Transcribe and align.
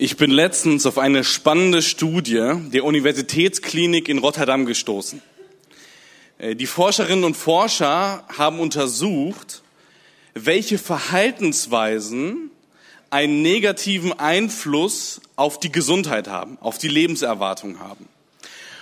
Ich 0.00 0.16
bin 0.16 0.30
letztens 0.30 0.86
auf 0.86 0.96
eine 0.96 1.24
spannende 1.24 1.82
Studie 1.82 2.52
der 2.72 2.84
Universitätsklinik 2.84 4.08
in 4.08 4.18
Rotterdam 4.18 4.64
gestoßen. 4.64 5.20
Äh, 6.38 6.54
die 6.54 6.66
Forscherinnen 6.66 7.24
und 7.24 7.36
Forscher 7.36 8.22
haben 8.28 8.60
untersucht, 8.60 9.64
welche 10.34 10.78
Verhaltensweisen 10.78 12.52
einen 13.10 13.42
negativen 13.42 14.12
Einfluss 14.12 15.20
auf 15.34 15.58
die 15.58 15.72
Gesundheit 15.72 16.28
haben, 16.28 16.58
auf 16.60 16.78
die 16.78 16.86
Lebenserwartung 16.86 17.80
haben. 17.80 18.06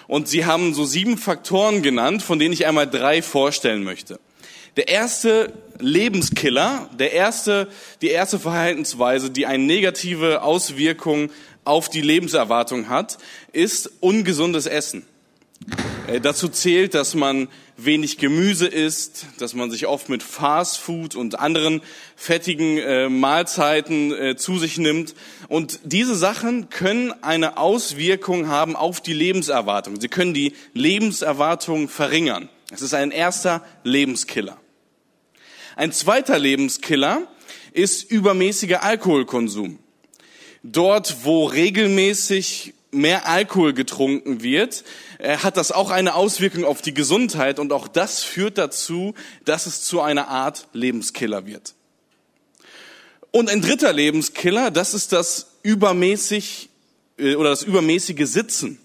Und 0.09 0.29
sie 0.29 0.45
haben 0.45 0.75
so 0.75 0.85
sieben 0.85 1.17
Faktoren 1.17 1.81
genannt, 1.81 2.23
von 2.23 2.39
denen 2.39 2.53
ich 2.53 2.67
einmal 2.67 2.91
drei 2.91 3.23
vorstellen 3.23 3.85
möchte. 3.85 4.21
Der 4.77 4.89
erste 4.89 5.55
Lebenskiller, 5.79 6.91
der 6.99 7.13
erste, 7.13 7.69
die 8.03 8.09
erste 8.09 8.39
Verhaltensweise, 8.39 9.31
die 9.31 9.47
eine 9.47 9.65
negative 9.65 10.43
Auswirkung 10.43 11.31
auf 11.65 11.89
die 11.89 12.03
Lebenserwartung 12.03 12.91
hat, 12.91 13.17
ist 13.53 13.91
ungesundes 14.01 14.67
Essen. 14.67 15.07
Äh, 16.07 16.21
dazu 16.21 16.49
zählt, 16.49 16.95
dass 16.95 17.15
man 17.15 17.49
wenig 17.79 18.19
Gemüse 18.19 18.67
isst, 18.67 19.27
dass 19.39 19.55
man 19.55 19.71
sich 19.71 19.87
oft 19.87 20.11
mit 20.11 20.23
Fast 20.23 20.79
Food 20.79 21.15
und 21.15 21.39
anderen 21.39 21.81
fettigen 22.15 22.79
äh, 22.79 23.09
Mahlzeiten 23.09 24.13
äh, 24.13 24.37
zu 24.37 24.59
sich 24.59 24.77
nimmt. 24.77 25.15
Und 25.49 25.81
diese 25.85 26.15
Sachen 26.15 26.69
können 26.69 27.15
eine 27.23 27.57
Auswirkung 27.57 28.49
haben 28.49 28.77
auf 28.77 29.01
die 29.01 29.15
Lebenserwartung. 29.15 30.01
Sie 30.01 30.09
können 30.09 30.35
die 30.35 30.53
Lebenserwartung 30.75 31.89
verringern. 31.89 32.51
Es 32.71 32.83
ist 32.83 32.95
ein 32.95 33.11
erster 33.11 33.63
Lebenskiller. 33.85 34.59
Ein 35.77 35.93
zweiter 35.93 36.39
Lebenskiller 36.39 37.29
ist 37.75 38.11
übermäßiger 38.11 38.83
Alkoholkonsum. 38.83 39.79
Dort, 40.63 41.25
wo 41.25 41.45
regelmäßig 41.45 42.73
mehr 42.93 43.29
Alkohol 43.29 43.75
getrunken 43.75 44.43
wird, 44.43 44.85
äh, 45.19 45.37
hat 45.37 45.59
das 45.59 45.73
auch 45.73 45.91
eine 45.91 46.15
Auswirkung 46.15 46.65
auf 46.65 46.81
die 46.81 46.95
Gesundheit 46.95 47.59
und 47.59 47.75
auch 47.75 47.89
das 47.89 48.25
führt 48.25 48.57
dazu, 48.57 49.13
dass 49.45 49.67
es 49.67 49.83
zu 49.83 50.01
einer 50.01 50.29
Art 50.29 50.67
Lebenskiller 50.73 51.45
wird. 51.45 51.75
Und 53.31 53.51
ein 53.51 53.61
dritter 53.61 53.93
Lebenskiller, 53.93 54.71
das 54.71 54.95
ist 54.95 55.13
das 55.13 55.59
übermäßig 55.63 56.71
äh, 57.19 57.35
oder 57.35 57.51
das 57.51 57.63
übermäßige 57.63 58.27
Sitzen. 58.27 58.79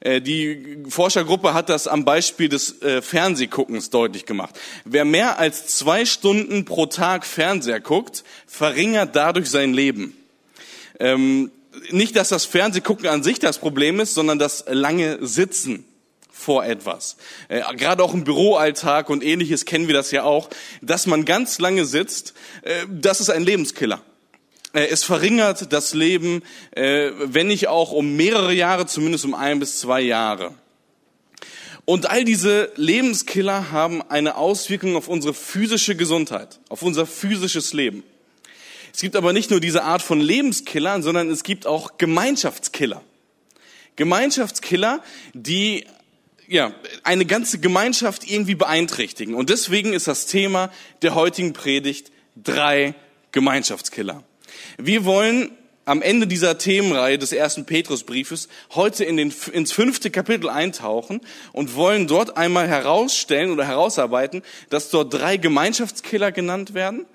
Äh, 0.00 0.20
die 0.20 0.84
Forschergruppe 0.88 1.54
hat 1.54 1.68
das 1.68 1.88
am 1.88 2.04
Beispiel 2.04 2.48
des 2.48 2.82
äh, 2.82 3.02
Fernsehguckens 3.02 3.90
deutlich 3.90 4.26
gemacht. 4.26 4.58
Wer 4.84 5.04
mehr 5.04 5.38
als 5.38 5.66
zwei 5.66 6.04
Stunden 6.04 6.64
pro 6.64 6.86
Tag 6.86 7.24
Fernseher 7.26 7.80
guckt, 7.80 8.24
verringert 8.46 9.16
dadurch 9.16 9.50
sein 9.50 9.72
Leben. 9.72 10.16
Ähm, 10.98 11.50
nicht, 11.90 12.16
dass 12.16 12.30
das 12.30 12.44
Fernsehgucken 12.44 13.06
an 13.06 13.22
sich 13.22 13.38
das 13.38 13.58
Problem 13.58 14.00
ist, 14.00 14.14
sondern 14.14 14.38
das 14.38 14.64
lange 14.68 15.18
Sitzen 15.26 15.84
vor 16.30 16.64
etwas. 16.64 17.16
Äh, 17.48 17.62
Gerade 17.76 18.02
auch 18.02 18.14
im 18.14 18.24
Büroalltag 18.24 19.10
und 19.10 19.24
ähnliches 19.24 19.64
kennen 19.64 19.88
wir 19.88 19.94
das 19.94 20.10
ja 20.10 20.22
auch, 20.22 20.48
dass 20.82 21.06
man 21.06 21.24
ganz 21.24 21.58
lange 21.58 21.84
sitzt, 21.84 22.34
äh, 22.62 22.86
das 22.88 23.20
ist 23.20 23.30
ein 23.30 23.42
Lebenskiller. 23.42 24.02
Äh, 24.76 24.88
es 24.88 25.04
verringert 25.04 25.72
das 25.72 25.94
Leben, 25.94 26.42
äh, 26.72 27.10
wenn 27.18 27.46
nicht 27.46 27.68
auch 27.68 27.92
um 27.92 28.14
mehrere 28.14 28.52
Jahre, 28.52 28.86
zumindest 28.86 29.24
um 29.24 29.34
ein 29.34 29.58
bis 29.58 29.80
zwei 29.80 30.02
Jahre. 30.02 30.54
Und 31.86 32.10
all 32.10 32.24
diese 32.24 32.70
Lebenskiller 32.76 33.70
haben 33.70 34.02
eine 34.02 34.36
Auswirkung 34.36 34.96
auf 34.96 35.08
unsere 35.08 35.32
physische 35.32 35.96
Gesundheit, 35.96 36.60
auf 36.68 36.82
unser 36.82 37.06
physisches 37.06 37.72
Leben. 37.72 38.02
Es 38.92 39.00
gibt 39.00 39.16
aber 39.16 39.32
nicht 39.32 39.50
nur 39.50 39.60
diese 39.60 39.82
Art 39.82 40.02
von 40.02 40.20
Lebenskillern, 40.20 41.02
sondern 41.02 41.30
es 41.30 41.42
gibt 41.42 41.66
auch 41.66 41.96
Gemeinschaftskiller. 41.96 43.02
Gemeinschaftskiller, 43.94 45.02
die 45.32 45.86
ja, 46.48 46.74
eine 47.02 47.24
ganze 47.24 47.60
Gemeinschaft 47.60 48.30
irgendwie 48.30 48.54
beeinträchtigen. 48.54 49.34
Und 49.34 49.48
deswegen 49.48 49.94
ist 49.94 50.06
das 50.06 50.26
Thema 50.26 50.70
der 51.02 51.14
heutigen 51.14 51.54
Predigt 51.54 52.10
drei 52.36 52.94
Gemeinschaftskiller. 53.32 54.22
Wir 54.78 55.04
wollen 55.04 55.50
am 55.86 56.02
Ende 56.02 56.26
dieser 56.26 56.58
Themenreihe 56.58 57.16
des 57.16 57.32
ersten 57.32 57.64
Petrusbriefes 57.64 58.48
heute 58.74 59.04
in 59.04 59.16
den, 59.16 59.32
ins 59.52 59.70
fünfte 59.70 60.10
Kapitel 60.10 60.50
eintauchen 60.50 61.20
und 61.52 61.76
wollen 61.76 62.08
dort 62.08 62.36
einmal 62.36 62.66
herausstellen 62.66 63.52
oder 63.52 63.64
herausarbeiten, 63.64 64.42
dass 64.68 64.90
dort 64.90 65.14
drei 65.14 65.36
Gemeinschaftskiller 65.36 66.32
genannt 66.32 66.74
werden 66.74 67.06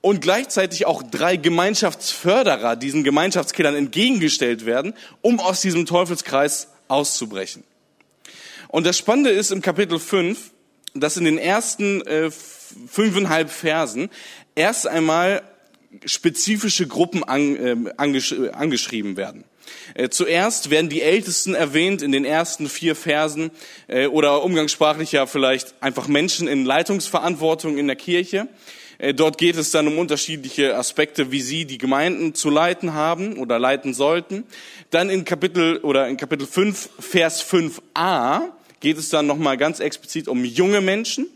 und 0.00 0.20
gleichzeitig 0.20 0.86
auch 0.86 1.02
drei 1.02 1.36
Gemeinschaftsförderer 1.36 2.76
diesen 2.76 3.02
Gemeinschaftskillern 3.02 3.74
entgegengestellt 3.74 4.64
werden, 4.64 4.94
um 5.22 5.40
aus 5.40 5.60
diesem 5.60 5.84
Teufelskreis 5.84 6.68
auszubrechen. 6.86 7.64
Und 8.68 8.86
das 8.86 8.96
Spannende 8.96 9.30
ist 9.30 9.50
im 9.50 9.60
Kapitel 9.60 9.98
5, 9.98 10.52
dass 10.94 11.16
in 11.16 11.24
den 11.24 11.38
ersten 11.38 12.00
äh, 12.02 12.30
fünfeinhalb 12.30 13.50
Versen 13.50 14.08
erst 14.54 14.86
einmal 14.86 15.42
spezifische 16.04 16.86
Gruppen 16.86 17.24
an, 17.24 17.56
äh, 17.56 17.76
angesch 17.96 18.34
angeschrieben 18.52 19.16
werden. 19.16 19.44
Äh, 19.94 20.08
zuerst 20.08 20.70
werden 20.70 20.88
die 20.88 21.02
Ältesten 21.02 21.54
erwähnt 21.54 22.02
in 22.02 22.12
den 22.12 22.24
ersten 22.24 22.68
vier 22.68 22.94
Versen 22.94 23.50
äh, 23.88 24.06
oder 24.06 24.42
umgangssprachlich 24.44 25.12
ja 25.12 25.26
vielleicht 25.26 25.74
einfach 25.80 26.08
Menschen 26.08 26.48
in 26.48 26.64
Leitungsverantwortung 26.64 27.78
in 27.78 27.86
der 27.86 27.96
Kirche. 27.96 28.48
Äh, 28.98 29.14
dort 29.14 29.38
geht 29.38 29.56
es 29.56 29.70
dann 29.70 29.88
um 29.88 29.98
unterschiedliche 29.98 30.76
Aspekte, 30.76 31.32
wie 31.32 31.40
sie 31.40 31.64
die 31.64 31.78
Gemeinden 31.78 32.34
zu 32.34 32.50
leiten 32.50 32.94
haben 32.94 33.38
oder 33.38 33.58
leiten 33.58 33.94
sollten. 33.94 34.44
Dann 34.90 35.10
in 35.10 35.24
Kapitel 35.24 35.78
oder 35.78 36.08
in 36.08 36.16
Kapitel 36.16 36.46
5, 36.46 36.90
Vers 36.98 37.44
5a 37.44 38.50
geht 38.80 38.98
es 38.98 39.08
dann 39.08 39.26
nochmal 39.26 39.56
ganz 39.56 39.80
explizit 39.80 40.28
um 40.28 40.44
junge 40.44 40.80
Menschen. 40.80 41.26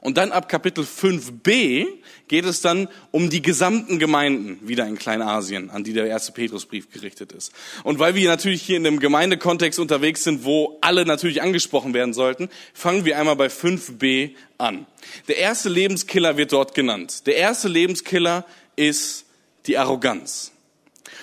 Und 0.00 0.18
dann 0.18 0.30
ab 0.30 0.48
Kapitel 0.48 0.84
5b 0.84 1.86
geht 2.28 2.44
es 2.44 2.60
dann 2.60 2.88
um 3.10 3.30
die 3.30 3.42
gesamten 3.42 3.98
Gemeinden 3.98 4.58
wieder 4.66 4.86
in 4.86 4.98
Kleinasien, 4.98 5.70
an 5.70 5.84
die 5.84 5.92
der 5.92 6.06
erste 6.06 6.32
Petrusbrief 6.32 6.90
gerichtet 6.90 7.32
ist. 7.32 7.52
Und 7.84 7.98
weil 7.98 8.14
wir 8.14 8.28
natürlich 8.28 8.62
hier 8.62 8.76
in 8.76 8.86
einem 8.86 9.00
Gemeindekontext 9.00 9.78
unterwegs 9.78 10.24
sind, 10.24 10.44
wo 10.44 10.78
alle 10.80 11.06
natürlich 11.06 11.42
angesprochen 11.42 11.94
werden 11.94 12.14
sollten, 12.14 12.48
fangen 12.74 13.04
wir 13.04 13.18
einmal 13.18 13.36
bei 13.36 13.46
5b 13.46 14.32
an. 14.58 14.86
Der 15.28 15.38
erste 15.38 15.68
Lebenskiller 15.68 16.36
wird 16.36 16.52
dort 16.52 16.74
genannt. 16.74 17.26
Der 17.26 17.36
erste 17.36 17.68
Lebenskiller 17.68 18.44
ist 18.74 19.24
die 19.66 19.78
Arroganz. 19.78 20.52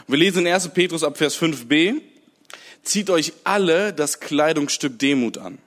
Wir 0.08 0.18
lesen 0.18 0.46
in 0.46 0.54
1. 0.54 0.70
Petrus 0.70 1.04
ab 1.04 1.18
Vers 1.18 1.40
5b, 1.40 2.02
zieht 2.84 3.10
euch 3.10 3.34
alle 3.44 3.94
das 3.94 4.20
Kleidungsstück 4.20 5.00
Demut 5.00 5.38
an. 5.38 5.60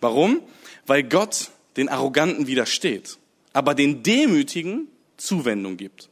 Warum? 0.00 0.42
Weil 0.86 1.02
Gott 1.02 1.50
den 1.76 1.88
Arroganten 1.88 2.46
widersteht 2.46 3.18
aber 3.54 3.74
den 3.74 4.02
Demütigen 4.02 4.88
Zuwendung 5.16 5.78
gibt. 5.78 6.10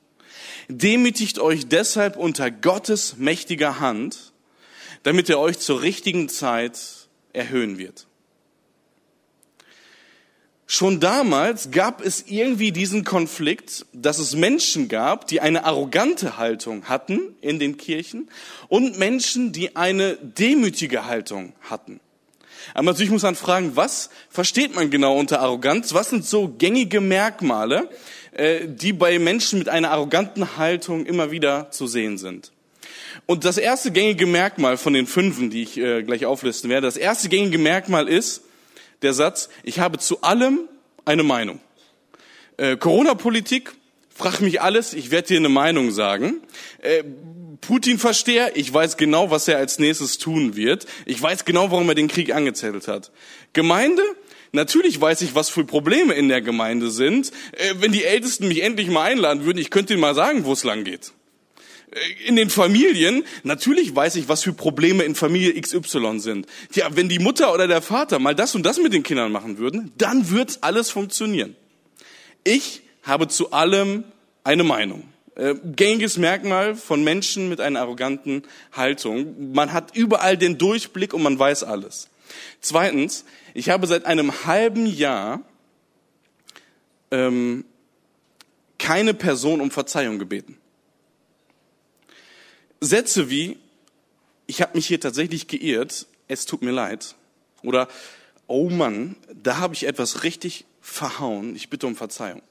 Demütigt 0.69 1.38
euch 1.38 1.69
deshalb 1.69 2.16
unter 2.16 2.50
Gottes 2.50 3.19
mächtiger 3.19 3.80
Hand, 3.80 4.32
damit 5.03 5.28
er 5.28 5.38
euch 5.38 5.58
zur 5.58 5.82
richtigen 5.82 6.31
Zeit 6.31 7.08
erhöhen 7.34 7.76
wird. 7.76 8.06
Schon 10.66 11.00
damals 11.00 11.70
gab 11.70 12.00
es 12.00 12.25
irgendwie 12.28 12.72
diesen 12.72 13.04
Konflikt, 13.04 13.84
dass 13.92 14.19
es 14.19 14.34
Menschen 14.34 14.88
gab, 14.88 15.26
die 15.26 15.42
eine 15.42 15.64
arrogante 15.64 16.38
Haltung 16.38 16.84
hatten 16.88 17.36
in 17.42 17.58
den 17.58 17.76
Kirchen 17.76 18.31
und 18.69 18.98
Menschen, 18.98 19.52
die 19.52 19.76
eine 19.76 20.16
demütige 20.16 21.04
Haltung 21.04 21.52
hatten. 21.60 22.00
Aber 22.75 22.84
natürlich 22.84 23.11
muss 23.11 23.23
man 23.23 23.34
fragen, 23.34 23.77
was 23.77 24.11
versteht 24.31 24.75
man 24.75 24.91
genau 24.91 25.19
unter 25.19 25.41
Arroganz? 25.41 25.95
Was 25.95 26.11
sind 26.11 26.25
so 26.25 26.49
gängige 26.49 27.00
Merkmale, 27.00 27.89
äh, 28.33 28.67
die 28.67 28.93
bei 28.93 29.19
Menschen 29.19 29.59
mit 29.59 29.69
einer 29.69 29.91
arroganten 29.91 30.56
Haltung 30.56 31.06
immer 31.06 31.31
wieder 31.31 31.71
zu 31.71 31.87
sehen 31.87 32.19
sind? 32.19 32.53
Und 33.27 33.45
das 33.45 33.59
erste 33.59 33.91
gängige 33.91 34.26
Merkmal 34.26 34.76
von 34.76 34.93
den 34.93 35.06
fünfen, 35.06 35.50
die 35.50 35.62
ich 35.62 35.76
äh, 35.76 36.03
gleich 36.03 36.26
auflisten 36.26 36.70
werde, 36.70 36.87
das 36.87 36.97
erste 36.97 37.29
gängige 37.29 37.59
Merkmal 37.59 38.09
ist 38.09 38.43
der 39.03 39.12
Satz, 39.12 39.49
ich 39.62 39.79
habe 39.79 39.99
zu 39.99 40.23
allem 40.23 40.61
eine 41.05 41.23
Meinung. 41.23 41.61
Äh, 42.56 42.76
Corona-Politik, 42.76 43.73
frag 44.14 44.41
mich 44.41 44.61
alles, 44.61 44.93
ich 44.93 45.11
werde 45.11 45.29
dir 45.29 45.37
eine 45.38 45.49
Meinung 45.49 45.91
sagen. 45.91 46.41
Putin-Versteher, 47.61 48.56
ich 48.56 48.73
weiß 48.73 48.97
genau, 48.97 49.31
was 49.31 49.49
er 49.49 49.59
als 49.59 49.79
nächstes 49.79 50.19
tun 50.19 50.56
wird. 50.56 50.87
Ich 51.06 51.20
weiß 51.23 51.44
genau, 51.44 51.70
warum 51.70 51.88
er 51.88 51.94
den 51.94 52.09
Krieg 52.09 52.35
angezettelt 52.35 52.88
hat. 52.88 53.12
Gemeinde, 53.53 54.03
Natürlich 54.55 55.00
weiß 55.00 55.23
ich, 55.23 55.35
was 55.35 55.49
für 55.49 55.64
Probleme 55.64 56.12
in 56.12 56.29
der 56.29 56.43
Gemeinde 56.43 56.91
sind. 56.91 57.32
Äh, 57.53 57.75
wenn 57.79 57.91
die 57.91 58.05
Ältesten 58.05 58.49
mich 58.49 58.62
endlich 58.62 58.88
mal 58.88 59.05
einladen 59.05 59.47
würden, 59.47 59.59
ich 59.59 59.70
könnte 59.70 59.94
ihnen 59.94 60.03
mal 60.03 60.15
sagen, 60.15 60.44
wo 60.44 60.53
es 60.53 60.62
lang 60.62 60.85
geht. 60.85 61.12
Äh, 61.91 62.29
in 62.29 62.37
den 62.37 62.50
Familien, 62.50 63.25
natürlich 63.44 63.97
weiß 63.97 64.17
ich, 64.17 64.29
was 64.29 64.43
für 64.43 64.53
Probleme 64.53 65.05
in 65.05 65.15
Familie 65.15 65.58
XY 65.58 66.20
sind. 66.20 66.47
Ja, 66.75 66.94
wenn 66.94 67.08
die 67.08 67.19
Mutter 67.19 67.55
oder 67.55 67.67
der 67.67 67.81
Vater 67.81 68.19
mal 68.19 68.35
das 68.35 68.55
und 68.55 68.65
das 68.65 68.79
mit 68.79 68.93
den 68.93 69.03
Kindern 69.03 69.32
machen 69.32 69.56
würden, 69.56 69.91
dann 69.97 70.31
wird 70.31 70.58
alles 70.61 70.91
funktionieren. 70.91 71.56
Ich 72.44 72.82
habe 73.02 73.28
zu 73.28 73.52
allem 73.52 74.04
eine 74.44 74.64
Meinung. 74.64 75.04
Äh, 75.34 75.54
gängiges 75.64 76.19
Merkmal 76.19 76.75
von 76.75 77.02
Menschen 77.04 77.49
mit 77.49 77.60
einer 77.60 77.81
arroganten 77.81 78.43
Haltung. 78.72 79.52
Man 79.52 79.72
hat 79.72 79.96
überall 79.96 80.37
den 80.37 80.58
Durchblick 80.58 81.14
und 81.14 81.22
man 81.22 81.38
weiß 81.38 81.64
alles. 81.64 82.08
Zweitens, 82.60 83.25
ich 83.54 83.70
habe 83.70 83.87
seit 83.87 84.04
einem 84.04 84.44
halben 84.46 84.87
Jahr 84.87 85.40
ähm, 87.10 87.64
keine 88.78 89.14
Person 89.14 89.60
um 89.60 89.70
Verzeihung 89.70 90.19
gebeten. 90.19 90.58
Sätze 92.81 93.31
wie, 93.31 93.58
ich 94.46 94.60
habe 94.60 94.76
mich 94.76 94.87
hier 94.87 95.00
tatsächlich 95.00 95.46
geirrt, 95.46 96.06
es 96.28 96.46
tut 96.46 96.62
mir 96.62 96.72
leid. 96.72 97.14
Oder, 97.62 97.88
oh 98.48 98.69
Mann, 98.69 99.16
da 99.32 99.58
habe 99.58 99.75
ich 99.75 99.87
etwas 99.87 100.25
richtig 100.25 100.64
verhauen, 100.81 101.55
ich 101.55 101.70
bitte 101.70 101.87
um 101.87 101.94
Verzeihung. 101.94 102.43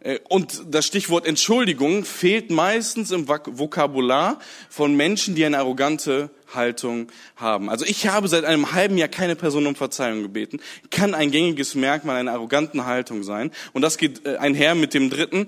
Äh, 0.00 0.18
und 0.28 0.62
das 0.70 0.86
Stichwort 0.86 1.26
Entschuldigung 1.26 2.04
fehlt 2.04 2.50
meistens 2.50 3.10
im 3.10 3.28
Vokabular 3.28 4.38
von 4.68 4.94
Menschen, 4.94 5.34
die 5.34 5.44
eine 5.44 5.58
arrogante 5.58 6.30
Haltung 6.54 7.08
haben. 7.36 7.70
Also 7.70 7.84
ich 7.84 8.08
habe 8.08 8.28
seit 8.28 8.44
einem 8.44 8.72
halben 8.72 8.98
Jahr 8.98 9.08
keine 9.08 9.36
Person 9.36 9.66
um 9.66 9.76
Verzeihung 9.76 10.22
gebeten. 10.22 10.60
Kann 10.90 11.14
ein 11.14 11.30
gängiges 11.30 11.74
Merkmal 11.74 12.16
einer 12.16 12.32
arroganten 12.32 12.86
Haltung 12.86 13.22
sein. 13.22 13.52
Und 13.72 13.82
das 13.82 13.98
geht 13.98 14.26
äh, 14.26 14.36
einher 14.36 14.74
mit 14.74 14.94
dem 14.94 15.10
dritten 15.10 15.46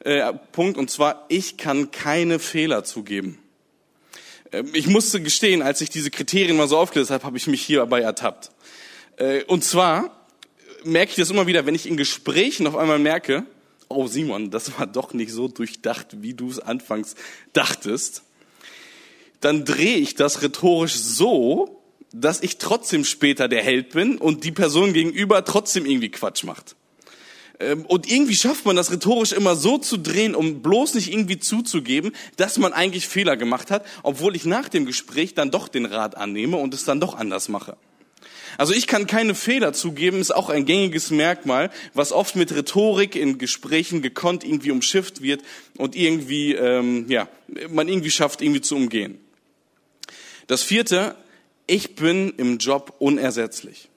äh, 0.00 0.32
Punkt, 0.50 0.78
und 0.78 0.90
zwar, 0.90 1.26
ich 1.28 1.56
kann 1.56 1.92
keine 1.92 2.38
Fehler 2.40 2.84
zugeben. 2.84 3.38
Ähm, 4.50 4.68
ich 4.74 4.88
musste 4.88 5.22
gestehen, 5.22 5.62
als 5.62 5.80
ich 5.80 5.90
diese 5.90 6.10
Kriterien 6.10 6.56
mal 6.56 6.68
so 6.68 6.76
aufgelistet 6.76 7.14
habe, 7.14 7.24
habe 7.24 7.36
ich 7.36 7.46
mich 7.46 7.62
hierbei 7.62 8.00
ertappt. 8.00 8.50
Und 9.46 9.62
zwar 9.62 10.26
merke 10.84 11.10
ich 11.10 11.16
das 11.16 11.30
immer 11.30 11.46
wieder, 11.46 11.66
wenn 11.66 11.74
ich 11.74 11.86
in 11.86 11.98
Gesprächen 11.98 12.66
auf 12.66 12.74
einmal 12.74 12.98
merke, 12.98 13.44
oh 13.94 14.06
Simon, 14.06 14.50
das 14.50 14.78
war 14.78 14.86
doch 14.86 15.14
nicht 15.14 15.32
so 15.32 15.48
durchdacht, 15.48 16.22
wie 16.22 16.34
du 16.34 16.48
es 16.48 16.58
anfangs 16.58 17.14
dachtest, 17.52 18.22
dann 19.40 19.64
drehe 19.64 19.96
ich 19.96 20.14
das 20.14 20.42
rhetorisch 20.42 20.94
so, 20.94 21.82
dass 22.12 22.42
ich 22.42 22.58
trotzdem 22.58 23.04
später 23.04 23.48
der 23.48 23.62
Held 23.62 23.90
bin 23.90 24.18
und 24.18 24.44
die 24.44 24.52
Person 24.52 24.92
gegenüber 24.92 25.44
trotzdem 25.44 25.86
irgendwie 25.86 26.10
Quatsch 26.10 26.44
macht. 26.44 26.76
Ähm, 27.58 27.86
und 27.86 28.10
irgendwie 28.10 28.36
schafft 28.36 28.66
man 28.66 28.76
das 28.76 28.90
rhetorisch 28.90 29.32
immer 29.32 29.56
so 29.56 29.78
zu 29.78 29.96
drehen, 29.96 30.34
um 30.34 30.62
bloß 30.62 30.94
nicht 30.94 31.12
irgendwie 31.12 31.38
zuzugeben, 31.38 32.12
dass 32.36 32.58
man 32.58 32.72
eigentlich 32.72 33.08
Fehler 33.08 33.36
gemacht 33.36 33.70
hat, 33.70 33.84
obwohl 34.02 34.36
ich 34.36 34.44
nach 34.44 34.68
dem 34.68 34.84
Gespräch 34.84 35.34
dann 35.34 35.50
doch 35.50 35.68
den 35.68 35.86
Rat 35.86 36.16
annehme 36.16 36.56
und 36.56 36.74
es 36.74 36.84
dann 36.84 37.00
doch 37.00 37.14
anders 37.14 37.48
mache. 37.48 37.76
Also 38.58 38.74
ich 38.74 38.86
kann 38.86 39.06
keine 39.06 39.34
Fehler 39.34 39.72
zugeben, 39.72 40.20
ist 40.20 40.34
auch 40.34 40.50
ein 40.50 40.64
gängiges 40.64 41.10
Merkmal, 41.10 41.70
was 41.94 42.12
oft 42.12 42.36
mit 42.36 42.52
Rhetorik 42.54 43.16
in 43.16 43.38
Gesprächen 43.38 44.02
gekonnt 44.02 44.44
irgendwie 44.44 44.70
umschifft 44.70 45.22
wird 45.22 45.42
und 45.78 45.96
irgendwie, 45.96 46.54
ähm, 46.54 47.06
ja, 47.08 47.28
man 47.70 47.88
irgendwie 47.88 48.10
schafft, 48.10 48.42
irgendwie 48.42 48.60
zu 48.60 48.76
umgehen. 48.76 49.18
Das 50.46 50.62
vierte, 50.62 51.16
ich 51.66 51.94
bin 51.94 52.34
im 52.36 52.58
Job 52.58 52.94
unersetzlich. 52.98 53.88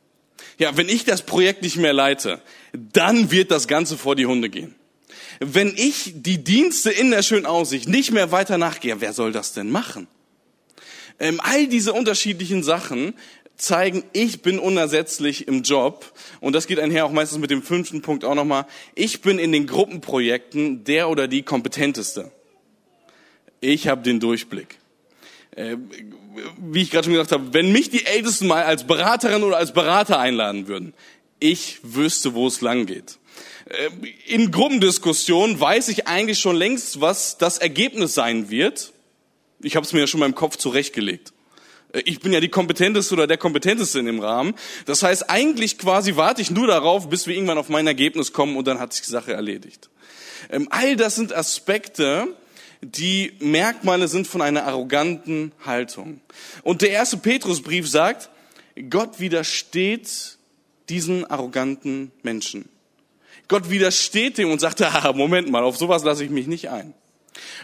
Ja, 0.58 0.78
wenn 0.78 0.88
ich 0.88 1.04
das 1.04 1.24
Projekt 1.24 1.64
nicht 1.64 1.78
mehr 1.78 1.94
leite, 1.94 2.42
dann 2.74 3.32
wird 3.32 3.52
das 3.52 3.68
Ganze 3.68 3.98
vor 3.98 4.16
die 4.16 4.26
Hunde 4.26 4.50
gehen. 4.50 4.76
Wenn 5.40 5.74
ich 5.76 6.14
die 6.16 6.44
Dienste 6.44 6.92
in 6.92 7.12
der 7.12 7.24
schönen 7.24 7.46
Aussicht 7.46 7.90
nicht 7.90 8.12
mehr 8.12 8.32
weiter 8.32 8.58
nachgehe, 8.58 9.02
wer 9.02 9.12
soll 9.12 9.34
das 9.34 9.54
denn 9.54 9.70
machen? 9.70 10.08
Ähm, 11.20 11.42
all 11.44 11.68
diese 11.68 11.94
unterschiedlichen 11.94 12.64
Sachen 12.64 13.14
zeigen, 13.58 14.04
ich 14.14 14.42
bin 14.42 14.60
unersetzlich 14.60 15.48
im 15.48 15.64
Job. 15.64 16.14
Und 16.40 16.54
das 16.54 16.68
geht 16.68 16.80
einher 16.80 17.06
auch 17.06 17.12
meistens 17.12 17.40
mit 17.40 17.52
dem 17.52 17.64
fünften 17.64 18.02
Punkt 18.02 18.26
auch 18.26 18.36
nochmal. 18.36 18.66
Ich 18.96 19.22
bin 19.22 19.40
in 19.40 19.52
den 19.52 19.68
Gruppenprojekten 19.68 20.84
der 20.84 21.10
oder 21.10 21.28
die 21.28 21.44
kompetenteste. 21.44 22.32
Ich 23.62 23.88
habe 23.88 24.02
den 24.02 24.20
Durchblick. 24.20 24.78
Äh, 25.56 25.78
wie 26.58 26.82
ich 26.82 26.92
gerade 26.92 27.06
schon 27.06 27.14
gesagt 27.14 27.32
habe, 27.32 27.54
wenn 27.54 27.72
mich 27.72 27.90
die 27.90 28.06
Ältesten 28.06 28.48
mal 28.48 28.64
als 28.64 28.86
Beraterin 28.86 29.44
oder 29.44 29.58
als 29.58 29.74
Berater 29.74 30.20
einladen 30.20 30.68
würden, 30.68 30.94
ich 31.40 31.80
wüsste, 31.84 32.34
wo 32.34 32.48
es 32.48 32.62
lang 32.62 32.86
geht. 32.86 33.18
Äh, 33.66 33.90
in 34.28 34.52
Gruppendiskussionen 34.52 35.60
weiß 35.60 35.88
ich 35.88 36.08
eigentlich 36.08 36.40
schon 36.40 36.56
längst, 36.56 37.00
was 37.02 37.38
das 37.38 37.58
Ergebnis 37.58 38.14
sein 38.14 38.50
wird. 38.50 38.92
Ich 39.62 39.76
habe 39.76 39.86
es 39.86 39.94
mir 39.94 40.02
ja 40.02 40.08
schon 40.08 40.20
mal 40.20 40.26
im 40.26 40.36
Kopf 40.36 40.58
zurechtgelegt. 40.58 41.34
Ich 42.04 42.20
bin 42.20 42.34
ja 42.34 42.40
die 42.40 42.50
kompetenteste 42.50 43.14
oder 43.14 43.28
der 43.28 43.38
kompetenteste 43.38 44.00
in 44.00 44.06
dem 44.06 44.20
Rahmen. 44.20 44.56
Das 44.86 45.04
heißt, 45.04 45.30
eigentlich 45.30 45.78
quasi 45.78 46.16
warte 46.16 46.42
ich 46.42 46.52
nur 46.52 46.68
darauf, 46.68 47.10
bis 47.10 47.28
wir 47.28 47.36
irgendwann 47.36 47.58
auf 47.58 47.70
mein 47.70 47.88
Ergebnis 47.88 48.34
kommen 48.34 48.58
und 48.58 48.68
dann 48.68 48.80
hat 48.80 48.94
sich 48.94 49.04
die 49.04 49.12
Sache 49.12 49.34
erledigt. 49.34 49.90
Ähm, 50.50 50.68
all 50.72 50.96
das 50.96 51.16
sind 51.16 51.34
Aspekte, 51.34 52.28
die 52.82 53.34
Merkmale 53.40 54.08
sind 54.08 54.28
von 54.28 54.42
einer 54.42 54.66
arroganten 54.66 55.54
Haltung. 55.66 56.22
Und 56.64 56.82
der 56.82 56.92
erste 56.92 57.18
Petrusbrief 57.18 57.90
sagt, 57.90 58.30
Gott 58.90 59.20
widersteht 59.20 60.38
diesen 60.90 61.26
arroganten 61.26 62.12
Menschen. 62.24 62.70
Gott 63.48 63.70
widersteht 63.70 64.38
dem 64.38 64.52
und 64.52 64.60
sagt, 64.60 64.82
ah, 64.82 65.14
Moment 65.14 65.50
mal, 65.50 65.64
auf 65.64 65.78
sowas 65.78 66.04
lasse 66.04 66.24
ich 66.24 66.30
mich 66.30 66.48
nicht 66.48 66.70
ein. 66.70 66.94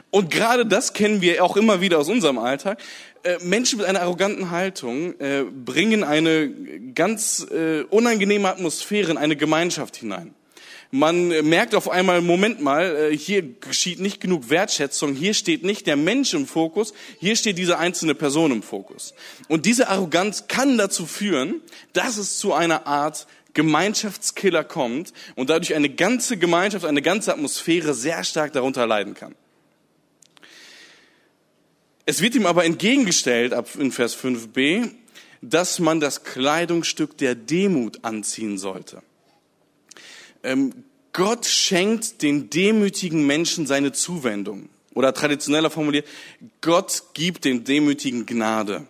Und 0.10 0.30
gerade 0.30 0.66
das 0.66 0.94
kennen 0.94 1.22
wir 1.22 1.44
auch 1.44 1.56
immer 1.56 1.82
wieder 1.82 2.00
aus 2.00 2.10
unserem 2.10 2.38
Alltag. 2.38 2.82
Äh, 3.24 3.38
Menschen 3.44 3.78
mit 3.78 3.86
einer 3.86 4.02
arroganten 4.02 4.50
Haltung 4.50 5.20
äh, 5.20 5.44
bringen 5.44 6.04
eine 6.04 6.50
ganz 6.96 7.46
äh, 7.52 7.84
unangenehme 7.84 8.50
Atmosphäre 8.50 9.12
in 9.12 9.18
eine 9.18 9.36
Gemeinschaft 9.36 9.98
hinein. 9.98 10.34
Man 10.94 11.30
merkt 11.48 11.74
auf 11.74 11.90
einmal, 11.90 12.20
Moment 12.20 12.60
mal, 12.60 13.12
hier 13.14 13.44
geschieht 13.44 14.02
nicht 14.02 14.20
genug 14.20 14.50
Wertschätzung, 14.50 15.14
hier 15.14 15.34
steht 15.34 15.64
nicht 15.64 15.88
der 15.88 15.96
Mensch 15.96 16.34
im 16.34 16.46
Fokus, 16.46 16.94
hier 17.18 17.38
steht 17.38 17.58
diese 17.58 17.78
einzelne 17.78 18.14
Person 18.14 18.52
im 18.52 18.62
Fokus. 18.62 19.14
Und 19.48 19.66
diese 19.66 19.88
Arroganz 19.88 20.50
kann 20.50 20.78
dazu 20.78 21.06
führen, 21.06 21.62
dass 21.94 22.18
es 22.18 22.40
zu 22.40 22.52
einer 22.52 22.88
Art 22.88 23.26
Gemeinschaftskiller 23.54 24.66
kommt 24.66 25.14
und 25.36 25.50
dadurch 25.50 25.76
eine 25.76 25.90
ganze 25.90 26.36
Gemeinschaft, 26.36 26.84
eine 26.84 27.02
ganze 27.02 27.32
Atmosphäre 27.32 27.94
sehr 27.94 28.26
stark 28.26 28.52
darunter 28.52 28.86
leiden 28.86 29.14
kann. 29.14 29.34
Es 32.06 32.22
wird 32.22 32.36
ihm 32.36 32.46
aber 32.46 32.66
entgegengestellt, 32.66 33.54
ab 33.54 33.70
in 33.78 33.92
Vers 33.92 34.18
5b, 34.18 34.90
dass 35.42 35.80
man 35.80 36.00
das 36.00 36.24
Kleidungsstück 36.24 37.18
der 37.18 37.36
Demut 37.36 38.04
anziehen 38.04 38.58
sollte. 38.58 39.02
Ähm, 40.44 40.84
Gott 41.14 41.46
schenkt 41.46 42.22
den 42.22 42.50
demütigen 42.50 43.26
Menschen 43.28 43.68
seine 43.68 43.92
Zuwendung. 43.92 44.70
Oder 44.94 45.14
traditioneller 45.14 45.70
formuliert, 45.70 46.08
Gott 46.62 47.04
gibt 47.14 47.46
den 47.46 47.64
Demütigen 47.64 48.26
Gnade. 48.26 48.88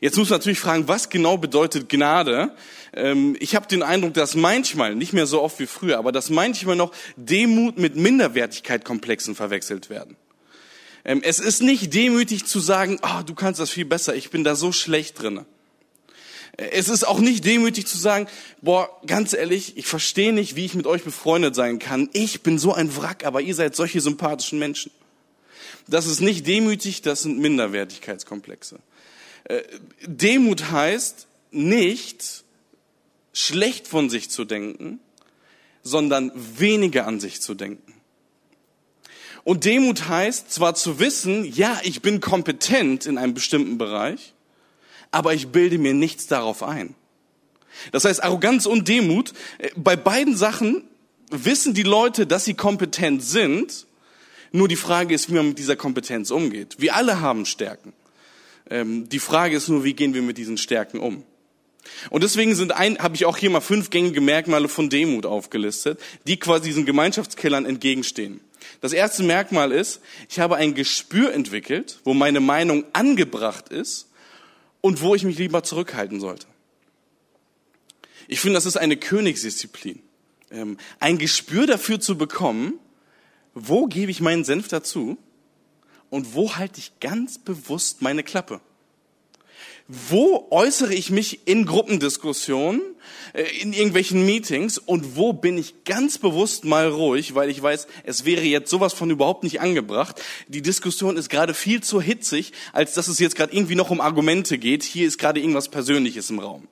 Jetzt 0.00 0.16
muss 0.16 0.30
man 0.30 0.38
natürlich 0.38 0.60
fragen, 0.60 0.88
was 0.88 1.08
genau 1.08 1.38
bedeutet 1.38 1.88
Gnade? 1.88 2.54
Ähm, 2.92 3.36
ich 3.40 3.54
habe 3.54 3.66
den 3.66 3.82
Eindruck, 3.82 4.14
dass 4.14 4.34
manchmal, 4.34 4.94
nicht 4.94 5.12
mehr 5.12 5.26
so 5.26 5.42
oft 5.42 5.58
wie 5.58 5.66
früher, 5.66 5.98
aber 5.98 6.12
dass 6.12 6.30
manchmal 6.30 6.76
noch 6.76 6.92
Demut 7.16 7.78
mit 7.78 7.96
Minderwertigkeitkomplexen 7.96 9.34
verwechselt 9.34 9.90
werden. 9.90 10.16
Ähm, 11.06 11.22
es 11.22 11.38
ist 11.38 11.62
nicht 11.62 11.94
demütig 11.94 12.44
zu 12.46 12.58
sagen, 12.58 12.98
oh, 13.00 13.22
du 13.24 13.34
kannst 13.34 13.60
das 13.60 13.70
viel 13.70 13.84
besser, 13.84 14.14
ich 14.16 14.30
bin 14.30 14.42
da 14.42 14.56
so 14.56 14.72
schlecht 14.72 15.22
drin. 15.22 15.46
Äh, 16.56 16.70
es 16.72 16.88
ist 16.88 17.06
auch 17.06 17.20
nicht 17.20 17.44
demütig 17.44 17.86
zu 17.86 17.96
sagen, 17.96 18.26
boah, 18.60 18.90
ganz 19.06 19.32
ehrlich, 19.32 19.76
ich 19.76 19.86
verstehe 19.86 20.32
nicht, 20.32 20.56
wie 20.56 20.64
ich 20.64 20.74
mit 20.74 20.86
euch 20.86 21.04
befreundet 21.04 21.54
sein 21.54 21.78
kann. 21.78 22.10
Ich 22.12 22.42
bin 22.42 22.58
so 22.58 22.74
ein 22.74 22.94
Wrack, 22.96 23.24
aber 23.24 23.40
ihr 23.40 23.54
seid 23.54 23.76
solche 23.76 24.00
sympathischen 24.00 24.58
Menschen. 24.58 24.90
Das 25.86 26.06
ist 26.06 26.20
nicht 26.20 26.44
demütig, 26.48 27.02
das 27.02 27.22
sind 27.22 27.38
Minderwertigkeitskomplexe. 27.38 28.80
Äh, 29.44 29.62
Demut 30.04 30.72
heißt 30.72 31.28
nicht 31.52 32.42
schlecht 33.32 33.86
von 33.86 34.10
sich 34.10 34.28
zu 34.28 34.44
denken, 34.44 34.98
sondern 35.84 36.32
weniger 36.34 37.06
an 37.06 37.20
sich 37.20 37.40
zu 37.40 37.54
denken. 37.54 37.95
Und 39.46 39.64
Demut 39.64 40.08
heißt 40.08 40.50
zwar 40.50 40.74
zu 40.74 40.98
wissen, 40.98 41.44
ja, 41.44 41.80
ich 41.84 42.02
bin 42.02 42.20
kompetent 42.20 43.06
in 43.06 43.16
einem 43.16 43.32
bestimmten 43.32 43.78
Bereich, 43.78 44.34
aber 45.12 45.34
ich 45.34 45.46
bilde 45.46 45.78
mir 45.78 45.94
nichts 45.94 46.26
darauf 46.26 46.64
ein. 46.64 46.96
Das 47.92 48.04
heißt, 48.04 48.24
Arroganz 48.24 48.66
und 48.66 48.88
Demut, 48.88 49.34
äh, 49.58 49.70
bei 49.76 49.94
beiden 49.94 50.36
Sachen 50.36 50.82
wissen 51.30 51.74
die 51.74 51.84
Leute, 51.84 52.26
dass 52.26 52.44
sie 52.44 52.54
kompetent 52.54 53.22
sind, 53.22 53.86
nur 54.50 54.66
die 54.66 54.74
Frage 54.74 55.14
ist, 55.14 55.30
wie 55.30 55.34
man 55.34 55.50
mit 55.50 55.60
dieser 55.60 55.76
Kompetenz 55.76 56.32
umgeht. 56.32 56.74
Wir 56.78 56.96
alle 56.96 57.20
haben 57.20 57.46
Stärken. 57.46 57.92
Ähm, 58.68 59.08
die 59.08 59.20
Frage 59.20 59.54
ist 59.54 59.68
nur, 59.68 59.84
wie 59.84 59.94
gehen 59.94 60.12
wir 60.12 60.22
mit 60.22 60.38
diesen 60.38 60.58
Stärken 60.58 60.98
um? 60.98 61.22
Und 62.10 62.24
deswegen 62.24 62.56
sind 62.56 62.72
ein, 62.72 62.98
habe 62.98 63.14
ich 63.14 63.26
auch 63.26 63.36
hier 63.36 63.50
mal 63.50 63.60
fünf 63.60 63.90
gängige 63.90 64.20
Merkmale 64.20 64.68
von 64.68 64.90
Demut 64.90 65.24
aufgelistet, 65.24 66.00
die 66.26 66.36
quasi 66.36 66.64
diesen 66.64 66.84
Gemeinschaftskillern 66.84 67.64
entgegenstehen. 67.64 68.40
Das 68.80 68.92
erste 68.92 69.22
Merkmal 69.22 69.72
ist, 69.72 70.00
ich 70.28 70.38
habe 70.38 70.56
ein 70.56 70.74
Gespür 70.74 71.32
entwickelt, 71.32 72.00
wo 72.04 72.14
meine 72.14 72.40
Meinung 72.40 72.84
angebracht 72.92 73.68
ist 73.68 74.08
und 74.80 75.02
wo 75.02 75.14
ich 75.14 75.24
mich 75.24 75.38
lieber 75.38 75.62
zurückhalten 75.62 76.20
sollte. 76.20 76.46
Ich 78.28 78.40
finde, 78.40 78.54
das 78.54 78.66
ist 78.66 78.76
eine 78.76 78.96
Königsdisziplin. 78.96 80.00
Ähm, 80.50 80.78
ein 81.00 81.18
Gespür 81.18 81.66
dafür 81.66 82.00
zu 82.00 82.18
bekommen, 82.18 82.74
wo 83.54 83.86
gebe 83.86 84.10
ich 84.10 84.20
meinen 84.20 84.44
Senf 84.44 84.68
dazu 84.68 85.16
und 86.10 86.34
wo 86.34 86.56
halte 86.56 86.78
ich 86.78 87.00
ganz 87.00 87.38
bewusst 87.38 88.02
meine 88.02 88.22
Klappe? 88.22 88.60
Wo 89.88 90.48
äußere 90.50 90.94
ich 90.94 91.10
mich 91.10 91.46
in 91.46 91.64
Gruppendiskussionen, 91.64 92.82
äh, 93.34 93.44
in 93.60 93.72
irgendwelchen 93.72 94.26
Meetings 94.26 94.78
und 94.78 95.14
wo 95.14 95.32
bin 95.32 95.56
ich 95.56 95.84
ganz 95.84 96.18
bewusst 96.18 96.64
mal 96.64 96.88
ruhig, 96.88 97.36
weil 97.36 97.50
ich 97.50 97.62
weiß, 97.62 97.86
es 98.02 98.24
wäre 98.24 98.42
jetzt 98.42 98.68
sowas 98.68 98.92
von 98.94 99.10
überhaupt 99.10 99.44
nicht 99.44 99.60
angebracht. 99.60 100.20
Die 100.48 100.62
Diskussion 100.62 101.16
ist 101.16 101.28
gerade 101.28 101.54
viel 101.54 101.82
zu 101.82 102.00
hitzig, 102.00 102.52
als 102.72 102.94
dass 102.94 103.06
es 103.06 103.20
jetzt 103.20 103.36
gerade 103.36 103.54
irgendwie 103.54 103.76
noch 103.76 103.90
um 103.90 104.00
Argumente 104.00 104.58
geht. 104.58 104.82
Hier 104.82 105.06
ist 105.06 105.18
gerade 105.18 105.38
irgendwas 105.38 105.68
Persönliches 105.68 106.30
im 106.30 106.40
Raum. 106.40 106.66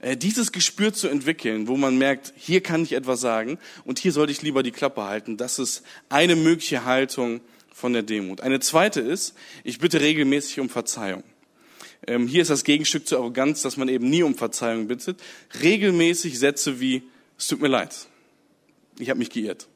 Äh, 0.00 0.16
dieses 0.16 0.52
Gespür 0.52 0.92
zu 0.92 1.08
entwickeln, 1.08 1.66
wo 1.66 1.76
man 1.76 1.98
merkt, 1.98 2.32
hier 2.36 2.62
kann 2.62 2.84
ich 2.84 2.92
etwas 2.92 3.20
sagen 3.20 3.58
und 3.84 3.98
hier 3.98 4.12
sollte 4.12 4.30
ich 4.30 4.42
lieber 4.42 4.62
die 4.62 4.70
Klappe 4.70 5.02
halten, 5.02 5.36
das 5.36 5.58
ist 5.58 5.82
eine 6.10 6.36
mögliche 6.36 6.84
Haltung 6.84 7.40
von 7.72 7.92
der 7.92 8.02
Demut. 8.02 8.40
Eine 8.40 8.60
zweite 8.60 9.00
ist, 9.00 9.34
ich 9.64 9.80
bitte 9.80 10.00
regelmäßig 10.00 10.60
um 10.60 10.68
Verzeihung. 10.68 11.24
Ähm, 12.06 12.26
hier 12.26 12.42
ist 12.42 12.50
das 12.50 12.64
Gegenstück 12.64 13.06
zur 13.06 13.18
Arroganz, 13.18 13.62
dass 13.62 13.76
man 13.76 13.88
eben 13.88 14.08
nie 14.08 14.22
um 14.22 14.34
Verzeihung 14.34 14.86
bittet. 14.86 15.20
Regelmäßig 15.62 16.38
Sätze 16.38 16.80
wie, 16.80 17.02
es 17.38 17.48
tut 17.48 17.60
mir 17.60 17.68
leid, 17.68 18.06
ich 18.98 19.10
habe 19.10 19.18
mich 19.18 19.30
geirrt. 19.30 19.66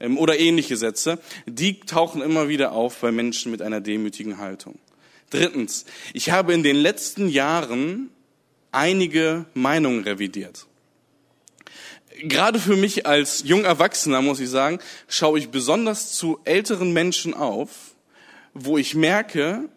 Ähm, 0.00 0.18
oder 0.18 0.38
ähnliche 0.38 0.76
Sätze, 0.76 1.18
die 1.46 1.80
tauchen 1.80 2.22
immer 2.22 2.48
wieder 2.48 2.72
auf 2.72 2.96
bei 3.00 3.12
Menschen 3.12 3.52
mit 3.52 3.62
einer 3.62 3.80
demütigen 3.80 4.38
Haltung. 4.38 4.78
Drittens, 5.30 5.84
ich 6.12 6.30
habe 6.30 6.52
in 6.52 6.62
den 6.62 6.76
letzten 6.76 7.28
Jahren 7.28 8.10
einige 8.72 9.46
Meinungen 9.54 10.02
revidiert. 10.02 10.66
Gerade 12.22 12.60
für 12.60 12.76
mich 12.76 13.06
als 13.06 13.42
junger 13.44 13.66
Erwachsener, 13.66 14.22
muss 14.22 14.38
ich 14.40 14.48
sagen, 14.48 14.78
schaue 15.08 15.38
ich 15.38 15.48
besonders 15.48 16.12
zu 16.12 16.38
älteren 16.44 16.92
Menschen 16.92 17.34
auf, 17.34 17.94
wo 18.52 18.78
ich 18.78 18.94
merke, 18.94 19.68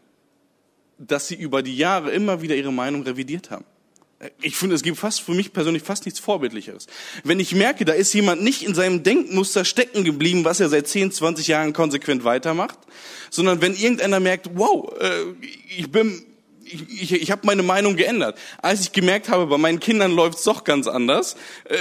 dass 0.98 1.27
sie 1.27 1.36
über 1.36 1.62
die 1.63 1.77
Jahre 1.77 2.12
immer 2.12 2.42
wieder 2.42 2.56
ihre 2.56 2.74
Meinung 2.74 3.04
revidiert 3.04 3.51
haben. 3.51 3.66
Ich 4.42 4.58
finde, 4.58 4.75
es 4.75 4.82
gibt 4.82 4.98
fast 4.98 5.22
für 5.22 5.34
mich 5.34 5.54
persönlich 5.54 5.84
fast 5.84 6.06
nichts 6.06 6.20
Vorbildlicheres. 6.20 6.88
Wenn 7.24 7.39
ich 7.39 7.54
merke, 7.54 7.86
da 7.86 7.94
ist 7.94 8.13
jemand 8.13 8.42
nicht 8.42 8.63
in 8.63 8.74
seinem 8.74 9.04
Denkmuster 9.04 9.63
stecken 9.63 10.04
geblieben, 10.04 10.44
was 10.44 10.60
er 10.60 10.70
seit 10.70 10.88
10, 10.88 11.12
20 11.12 11.48
Jahren 11.48 11.74
konsequent 11.74 12.24
weitermacht, 12.24 12.80
sondern 13.30 13.62
wenn 13.62 13.75
irgendeiner 13.75 14.20
merkt, 14.20 14.50
wow, 14.56 14.92
äh, 15.00 15.46
ich 15.77 15.92
bin 15.92 16.24
ich, 16.70 17.01
ich, 17.01 17.13
ich 17.13 17.32
habe 17.32 17.42
meine 17.46 17.63
Meinung 17.63 17.96
geändert. 17.96 18.38
Als 18.62 18.82
ich 18.82 18.92
gemerkt 18.92 19.30
habe, 19.30 19.46
bei 19.46 19.58
meinen 19.58 19.80
Kindern 19.80 20.12
läuft's 20.12 20.44
doch 20.44 20.63
ganz 20.63 20.88
anders, 20.88 21.36
äh, 21.66 21.77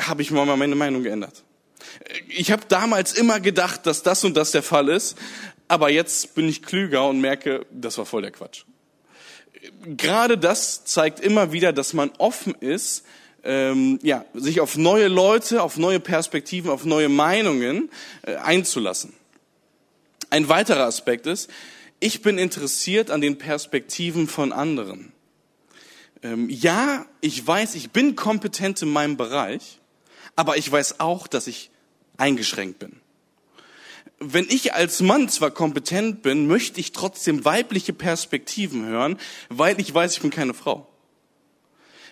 habe 0.00 0.22
ich 0.22 0.30
mal 0.30 0.44
meine 0.56 0.74
Meinung 0.74 1.04
geändert. 1.04 1.44
Ich 2.28 2.50
habe 2.50 2.62
damals 2.68 3.14
immer 3.14 3.40
gedacht, 3.40 3.86
dass 3.86 4.02
das 4.02 4.24
und 4.24 4.36
das 4.36 4.50
der 4.50 4.62
Fall 4.62 4.88
ist, 4.88 5.16
aber 5.68 5.90
jetzt 5.90 6.34
bin 6.34 6.48
ich 6.48 6.62
klüger 6.62 7.08
und 7.08 7.20
merke, 7.20 7.66
das 7.70 7.98
war 7.98 8.06
voll 8.06 8.22
der 8.22 8.30
Quatsch. 8.30 8.64
Gerade 9.84 10.38
das 10.38 10.84
zeigt 10.84 11.20
immer 11.20 11.52
wieder, 11.52 11.72
dass 11.72 11.92
man 11.92 12.10
offen 12.18 12.54
ist, 12.54 13.04
ähm, 13.42 13.98
ja, 14.02 14.24
sich 14.34 14.60
auf 14.60 14.76
neue 14.76 15.08
Leute, 15.08 15.62
auf 15.62 15.76
neue 15.76 16.00
Perspektiven, 16.00 16.70
auf 16.70 16.84
neue 16.84 17.08
Meinungen 17.08 17.90
äh, 18.22 18.36
einzulassen. 18.36 19.12
Ein 20.30 20.48
weiterer 20.48 20.84
Aspekt 20.84 21.26
ist, 21.26 21.50
ich 21.98 22.22
bin 22.22 22.38
interessiert 22.38 23.10
an 23.10 23.20
den 23.20 23.38
Perspektiven 23.38 24.28
von 24.28 24.52
anderen. 24.52 25.12
Ähm, 26.22 26.50
ja, 26.50 27.06
ich 27.20 27.44
weiß, 27.44 27.74
ich 27.76 27.90
bin 27.90 28.16
kompetent 28.16 28.82
in 28.82 28.90
meinem 28.90 29.16
Bereich, 29.16 29.78
aber 30.34 30.56
ich 30.56 30.70
weiß 30.70 31.00
auch, 31.00 31.26
dass 31.26 31.46
ich 31.46 31.70
eingeschränkt 32.18 32.78
bin 32.78 33.00
wenn 34.18 34.46
ich 34.48 34.72
als 34.72 35.00
Mann 35.00 35.28
zwar 35.28 35.50
kompetent 35.50 36.22
bin, 36.22 36.46
möchte 36.46 36.80
ich 36.80 36.92
trotzdem 36.92 37.44
weibliche 37.44 37.92
Perspektiven 37.92 38.86
hören, 38.86 39.18
weil 39.48 39.78
ich 39.80 39.92
weiß, 39.92 40.14
ich 40.14 40.20
bin 40.20 40.30
keine 40.30 40.54
Frau. 40.54 40.88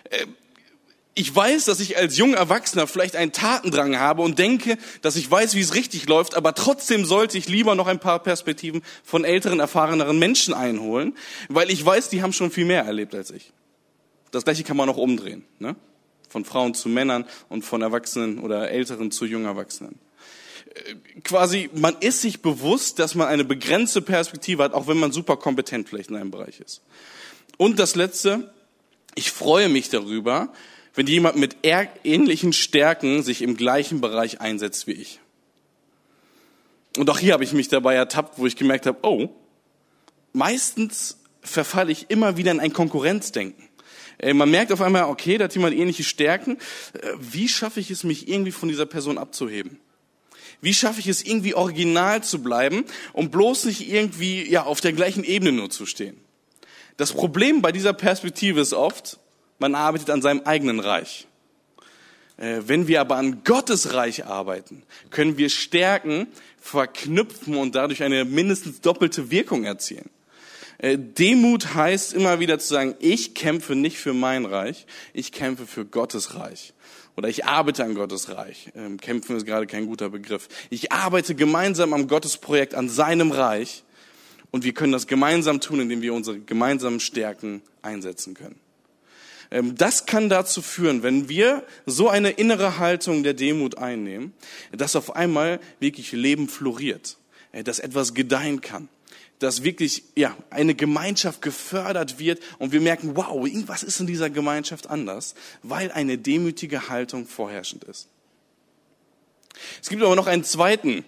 Äh, 0.09 0.25
ich 1.17 1.33
weiß, 1.33 1.65
dass 1.65 1.79
ich 1.79 1.97
als 1.97 2.17
junger 2.17 2.37
Erwachsener 2.37 2.87
vielleicht 2.87 3.15
einen 3.15 3.31
Tatendrang 3.31 3.97
habe 3.97 4.21
und 4.21 4.37
denke, 4.37 4.77
dass 5.01 5.15
ich 5.15 5.31
weiß, 5.31 5.55
wie 5.55 5.61
es 5.61 5.73
richtig 5.73 6.09
läuft, 6.09 6.35
aber 6.35 6.53
trotzdem 6.53 7.05
sollte 7.05 7.37
ich 7.37 7.47
lieber 7.47 7.73
noch 7.73 7.87
ein 7.87 8.01
paar 8.01 8.19
Perspektiven 8.19 8.81
von 9.01 9.23
älteren, 9.23 9.61
erfahreneren 9.61 10.19
Menschen 10.19 10.53
einholen, 10.53 11.15
weil 11.47 11.71
ich 11.71 11.83
weiß, 11.83 12.09
die 12.09 12.21
haben 12.21 12.33
schon 12.33 12.51
viel 12.51 12.65
mehr 12.65 12.83
erlebt 12.83 13.15
als 13.15 13.31
ich. 13.31 13.53
Das 14.31 14.43
gleiche 14.43 14.65
kann 14.65 14.75
man 14.75 14.89
auch 14.89 14.97
umdrehen, 14.97 15.45
ne? 15.59 15.77
Von 16.27 16.43
Frauen 16.43 16.73
zu 16.73 16.89
Männern 16.89 17.23
und 17.47 17.63
von 17.63 17.81
Erwachsenen 17.81 18.39
oder 18.39 18.69
Älteren 18.69 19.09
zu 19.09 19.23
jungen 19.25 19.45
Erwachsenen 19.45 19.97
quasi, 21.23 21.69
man 21.73 21.95
ist 21.99 22.21
sich 22.21 22.41
bewusst, 22.41 22.99
dass 22.99 23.15
man 23.15 23.27
eine 23.27 23.45
begrenzte 23.45 24.01
Perspektive 24.01 24.63
hat, 24.63 24.73
auch 24.73 24.87
wenn 24.87 24.97
man 24.97 25.11
super 25.11 25.37
kompetent 25.37 25.89
vielleicht 25.89 26.09
in 26.09 26.15
einem 26.15 26.31
Bereich 26.31 26.59
ist. 26.59 26.81
Und 27.57 27.79
das 27.79 27.95
Letzte, 27.95 28.53
ich 29.15 29.31
freue 29.31 29.69
mich 29.69 29.89
darüber, 29.89 30.51
wenn 30.93 31.07
jemand 31.07 31.37
mit 31.37 31.57
ähnlichen 31.63 32.53
Stärken 32.53 33.23
sich 33.23 33.41
im 33.41 33.57
gleichen 33.57 34.01
Bereich 34.01 34.41
einsetzt 34.41 34.87
wie 34.87 34.93
ich. 34.93 35.19
Und 36.97 37.09
auch 37.09 37.19
hier 37.19 37.33
habe 37.33 37.43
ich 37.43 37.53
mich 37.53 37.67
dabei 37.67 37.95
ertappt, 37.95 38.39
wo 38.39 38.45
ich 38.45 38.55
gemerkt 38.55 38.85
habe, 38.85 38.99
oh, 39.01 39.29
meistens 40.31 41.17
verfalle 41.41 41.91
ich 41.91 42.09
immer 42.09 42.37
wieder 42.37 42.51
in 42.51 42.59
ein 42.59 42.73
Konkurrenzdenken. 42.73 43.67
Äh, 44.17 44.33
man 44.33 44.49
merkt 44.49 44.71
auf 44.71 44.81
einmal, 44.81 45.03
okay, 45.03 45.37
da 45.37 45.45
hat 45.45 45.55
jemand 45.55 45.75
ähnliche 45.75 46.03
Stärken. 46.03 46.57
Äh, 46.93 47.11
wie 47.19 47.49
schaffe 47.49 47.81
ich 47.81 47.91
es, 47.91 48.03
mich 48.03 48.29
irgendwie 48.29 48.51
von 48.51 48.69
dieser 48.69 48.85
Person 48.85 49.17
abzuheben? 49.17 49.79
Wie 50.61 50.73
schaffe 50.73 50.99
ich 50.99 51.07
es, 51.07 51.23
irgendwie 51.23 51.53
original 51.53 52.23
zu 52.23 52.41
bleiben 52.41 52.85
und 53.13 53.31
bloß 53.31 53.65
nicht 53.65 53.89
irgendwie 53.89 54.49
ja, 54.49 54.63
auf 54.63 54.81
der 54.81 54.93
gleichen 54.93 55.23
Ebene 55.23 55.51
nur 55.51 55.69
zu 55.69 55.85
stehen? 55.85 56.17
Das 56.97 57.13
Problem 57.13 57.61
bei 57.61 57.71
dieser 57.71 57.93
Perspektive 57.93 58.61
ist 58.61 58.73
oft, 58.73 59.19
man 59.59 59.75
arbeitet 59.75 60.09
an 60.09 60.21
seinem 60.21 60.41
eigenen 60.41 60.79
Reich. 60.79 61.27
Äh, 62.37 62.61
wenn 62.65 62.87
wir 62.87 63.01
aber 63.01 63.17
an 63.17 63.43
Gottes 63.43 63.93
Reich 63.93 64.25
arbeiten, 64.25 64.83
können 65.09 65.37
wir 65.37 65.49
Stärken 65.49 66.27
verknüpfen 66.59 67.55
und 67.55 67.75
dadurch 67.75 68.03
eine 68.03 68.25
mindestens 68.25 68.81
doppelte 68.81 69.31
Wirkung 69.31 69.65
erzielen. 69.65 70.09
Äh, 70.77 70.97
Demut 70.97 71.73
heißt 71.73 72.13
immer 72.13 72.39
wieder 72.39 72.59
zu 72.59 72.67
sagen, 72.67 72.95
ich 72.99 73.35
kämpfe 73.35 73.75
nicht 73.75 73.97
für 73.97 74.13
mein 74.13 74.45
Reich, 74.45 74.85
ich 75.13 75.31
kämpfe 75.31 75.65
für 75.65 75.85
Gottes 75.85 76.35
Reich 76.35 76.73
oder 77.15 77.29
ich 77.29 77.45
arbeite 77.45 77.83
an 77.83 77.95
Gottes 77.95 78.29
Reich. 78.29 78.71
Ähm, 78.75 78.99
kämpfen 78.99 79.35
ist 79.35 79.45
gerade 79.45 79.67
kein 79.67 79.85
guter 79.85 80.09
Begriff. 80.09 80.47
Ich 80.69 80.91
arbeite 80.91 81.35
gemeinsam 81.35 81.93
am 81.93 82.07
Gottesprojekt, 82.07 82.75
an 82.75 82.89
seinem 82.89 83.31
Reich. 83.31 83.83
Und 84.51 84.63
wir 84.63 84.73
können 84.73 84.93
das 84.93 85.07
gemeinsam 85.07 85.59
tun, 85.59 85.81
indem 85.81 86.01
wir 86.01 86.13
unsere 86.13 86.39
gemeinsamen 86.39 86.99
Stärken 86.99 87.61
einsetzen 87.81 88.33
können. 88.33 88.59
Ähm, 89.51 89.75
das 89.75 90.05
kann 90.05 90.29
dazu 90.29 90.61
führen, 90.61 91.03
wenn 91.03 91.29
wir 91.29 91.63
so 91.85 92.09
eine 92.09 92.31
innere 92.31 92.79
Haltung 92.79 93.23
der 93.23 93.33
Demut 93.33 93.77
einnehmen, 93.77 94.33
dass 94.71 94.95
auf 94.95 95.15
einmal 95.15 95.59
wirklich 95.79 96.11
Leben 96.11 96.49
floriert, 96.49 97.17
äh, 97.51 97.63
dass 97.63 97.79
etwas 97.79 98.13
gedeihen 98.13 98.61
kann 98.61 98.89
dass 99.39 99.63
wirklich 99.63 100.03
ja 100.15 100.35
eine 100.49 100.75
Gemeinschaft 100.75 101.41
gefördert 101.41 102.19
wird 102.19 102.41
und 102.57 102.71
wir 102.71 102.81
merken, 102.81 103.15
wow, 103.15 103.45
irgendwas 103.45 103.83
ist 103.83 103.99
in 103.99 104.07
dieser 104.07 104.29
Gemeinschaft 104.29 104.89
anders, 104.89 105.35
weil 105.63 105.91
eine 105.91 106.17
demütige 106.17 106.89
Haltung 106.89 107.27
vorherrschend 107.27 107.83
ist. 107.83 108.07
Es 109.81 109.89
gibt 109.89 110.03
aber 110.03 110.15
noch 110.15 110.27
einen 110.27 110.43
zweiten 110.43 111.03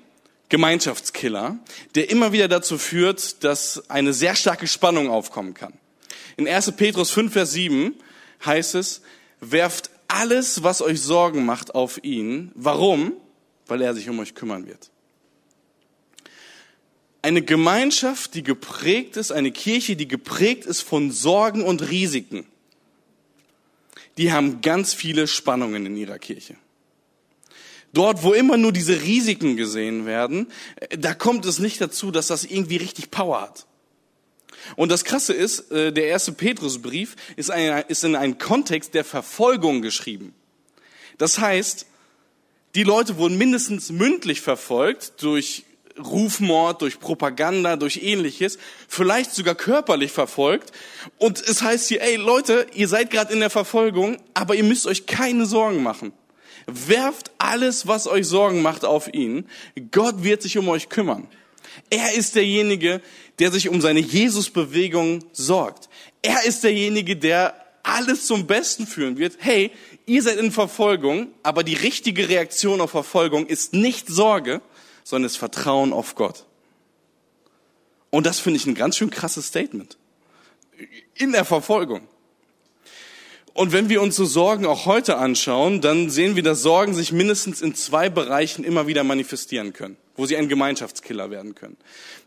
Gemeinschaftskiller, 0.50 1.58
der 1.96 2.10
immer 2.10 2.32
wieder 2.32 2.48
dazu 2.48 2.78
führt, 2.78 3.44
dass 3.44 3.90
eine 3.90 4.14
sehr 4.14 4.36
starke 4.36 4.68
Spannung 4.68 5.10
aufkommen 5.10 5.54
kann. 5.54 5.74
In 6.38 6.48
1. 6.48 6.74
Petrus 6.74 7.12
5, 7.12 7.34
Vers 7.34 7.52
7 7.52 7.96
heißt 8.46 8.76
es, 8.76 9.02
werft 9.42 9.90
alles, 10.08 10.64
was 10.64 10.82
euch 10.82 11.02
Sorgen 11.02 11.46
macht, 11.46 11.76
auf 11.76 12.04
ihn. 12.04 12.52
Warum? 12.56 13.14
Weil 13.68 13.82
er 13.82 13.94
sich 13.94 14.10
um 14.10 14.20
euch 14.20 14.36
kümmern 14.36 14.68
wird. 14.68 14.90
Eine 17.22 17.42
Gemeinschaft, 17.42 18.36
die 18.36 18.44
geprägt 18.44 19.18
ist, 19.18 19.32
eine 19.32 19.52
Kirche, 19.52 19.96
die 19.96 20.08
geprägt 20.08 20.66
ist 20.66 20.82
von 20.82 21.12
Sorgen 21.12 21.64
und 21.64 21.90
Risiken, 21.90 22.46
die 24.18 24.32
haben 24.32 24.62
ganz 24.62 24.94
viele 24.94 25.28
Spannungen 25.28 25.86
in 25.86 25.98
ihrer 25.98 26.20
Kirche. 26.20 26.56
Dort, 27.94 28.24
wo 28.24 28.34
immer 28.34 28.58
nur 28.58 28.72
diese 28.72 29.02
Risiken 29.02 29.58
gesehen 29.58 30.06
werden, 30.06 30.48
da 30.98 31.14
kommt 31.14 31.46
es 31.46 31.60
nicht 31.60 31.80
dazu, 31.82 32.12
dass 32.12 32.28
das 32.28 32.44
irgendwie 32.44 32.78
richtig 32.78 33.12
Power 33.12 33.42
hat. 33.42 33.66
Und 34.76 34.92
das 34.92 35.06
Krasse 35.06 35.34
ist, 35.34 35.72
äh, 35.72 35.94
der 35.94 36.08
erste 36.08 36.32
Petrusbrief 36.32 37.16
ist, 37.36 37.52
ist 37.88 38.04
in 38.04 38.16
einen 38.16 38.38
Kontext 38.38 38.94
der 38.94 39.06
Verfolgung 39.06 39.82
geschrieben. 39.82 40.34
Das 41.18 41.40
heißt, 41.40 41.86
die 42.76 42.84
Leute 42.84 43.18
wurden 43.18 43.38
mindestens 43.38 43.92
mündlich 43.92 44.42
verfolgt 44.42 45.14
durch 45.24 45.64
Rufmord, 46.00 46.82
durch 46.82 47.00
Propaganda, 47.00 47.76
durch 47.76 47.98
ähnliches, 48.04 48.58
vielleicht 48.88 49.34
sogar 49.34 49.56
körperlich 49.56 50.12
verfolgt. 50.12 50.72
Und 51.18 51.40
es 51.42 51.62
heißt 51.62 51.88
hier, 51.88 52.02
ey 52.02 52.16
Leute, 52.16 52.68
ihr 52.74 52.88
seid 52.88 53.12
gerade 53.12 53.34
in 53.34 53.40
der 53.40 53.50
Verfolgung, 53.50 54.18
aber 54.34 54.56
ihr 54.56 54.64
müsst 54.64 54.88
euch 54.88 55.06
keine 55.06 55.46
Sorgen 55.46 55.84
machen. 55.84 56.14
Werft 56.66 57.32
alles, 57.38 57.88
was 57.88 58.08
euch 58.08 58.28
Sorgen 58.28 58.62
macht, 58.62 58.84
auf 58.84 59.14
ihn. 59.14 59.48
Gott 59.92 60.24
wird 60.24 60.42
sich 60.42 60.58
um 60.58 60.68
euch 60.68 60.90
kümmern. 60.90 61.28
Er 61.90 62.14
ist 62.14 62.36
derjenige, 62.36 63.02
der 63.40 63.52
sich 63.52 63.70
um 63.70 63.82
seine 63.82 64.00
Jesusbewegung 64.00 65.24
sorgt. 65.32 65.90
Er 66.22 66.44
ist 66.44 66.64
derjenige, 66.64 67.16
der 67.16 67.54
alles 67.84 68.26
zum 68.26 68.48
Besten 68.48 68.86
führen 68.86 69.18
wird. 69.18 69.38
Hey, 69.40 69.72
ihr 70.06 70.22
seid 70.22 70.38
in 70.38 70.52
Verfolgung, 70.52 71.30
aber 71.44 71.64
die 71.64 71.76
richtige 71.76 72.28
Reaktion 72.28 72.82
auf 72.82 72.92
Verfolgung 72.92 73.46
ist 73.46 73.74
nicht 73.74 74.08
Sorge, 74.08 74.62
sondern 75.08 75.28
ist 75.28 75.38
Vertrauen 75.38 75.94
auf 75.94 76.16
Gott. 76.16 76.44
Und 78.10 78.26
das 78.26 78.42
finde 78.42 78.60
ich 78.60 78.66
ein 78.66 78.76
ganz 78.76 78.98
schön 78.98 79.10
krasses 79.10 79.48
Statement. 79.48 79.98
In 81.16 81.32
der 81.32 81.46
Verfolgung. 81.46 82.02
Und 83.54 83.72
wenn 83.72 83.88
wir 83.88 84.02
uns 84.02 84.18
so 84.18 84.26
Sorgen 84.26 84.66
auch 84.66 84.86
heute 84.86 85.16
anschauen, 85.16 85.80
dann 85.80 86.10
sehen 86.10 86.36
wir, 86.36 86.44
dass 86.44 86.62
Sorgen 86.62 86.94
sich 86.94 87.14
mindestens 87.14 87.62
in 87.62 87.74
zwei 87.74 88.10
Bereichen 88.10 88.66
immer 88.66 88.86
wieder 88.88 89.06
manifestieren 89.06 89.72
können, 89.72 89.96
wo 90.18 90.26
sie 90.26 90.36
ein 90.36 90.50
Gemeinschaftskiller 90.50 91.32
werden 91.32 91.56
können. 91.56 91.78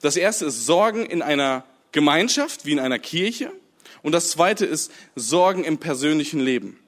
Das 0.00 0.16
erste 0.16 0.46
ist 0.46 0.64
Sorgen 0.64 1.04
in 1.04 1.20
einer 1.20 1.66
Gemeinschaft, 1.92 2.64
wie 2.64 2.72
in 2.72 2.80
einer 2.80 2.99
Kirche. 2.99 3.52
Und 4.00 4.12
das 4.12 4.30
zweite 4.30 4.64
ist 4.64 4.90
Sorgen 5.16 5.64
im 5.64 5.76
persönlichen 5.76 6.40
Leben. 6.40 6.78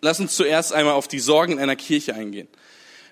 Lass 0.00 0.20
uns 0.20 0.36
zuerst 0.36 0.72
einmal 0.72 0.94
auf 0.94 1.08
die 1.08 1.18
Sorgen 1.18 1.54
in 1.54 1.58
einer 1.58 1.74
Kirche 1.74 2.14
eingehen. 2.14 2.46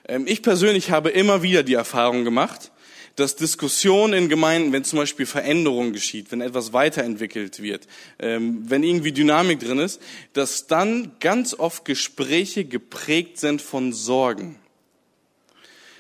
Ähm, 0.07 0.27
ich 0.27 0.43
persönlich 0.43 0.91
habe 0.91 1.11
immer 1.11 1.43
wieder 1.43 1.63
die 1.63 1.75
Erfahrung 1.75 2.25
gemacht, 2.25 2.71
dass 3.17 3.37
Diskussionen 3.37 4.13
in 4.13 4.29
Gemeinden, 4.29 4.73
wenn 4.73 4.85
zum 4.85 4.99
Beispiel 4.99 5.27
Veränderung 5.27 5.93
geschieht, 5.93 6.33
wenn 6.33 6.41
etwas 6.41 6.73
weiterentwickelt 6.73 7.63
wird, 7.63 7.87
ähm, 8.19 8.65
wenn 8.69 8.83
irgendwie 8.83 9.13
Dynamik 9.13 9.61
drin 9.61 9.79
ist, 9.79 10.01
dass 10.33 10.67
dann 10.67 11.13
ganz 11.21 11.55
oft 11.55 11.85
Gespräche 11.85 12.65
geprägt 12.65 13.39
sind 13.39 13.63
von 13.63 13.93
Sorgen. 13.93 14.59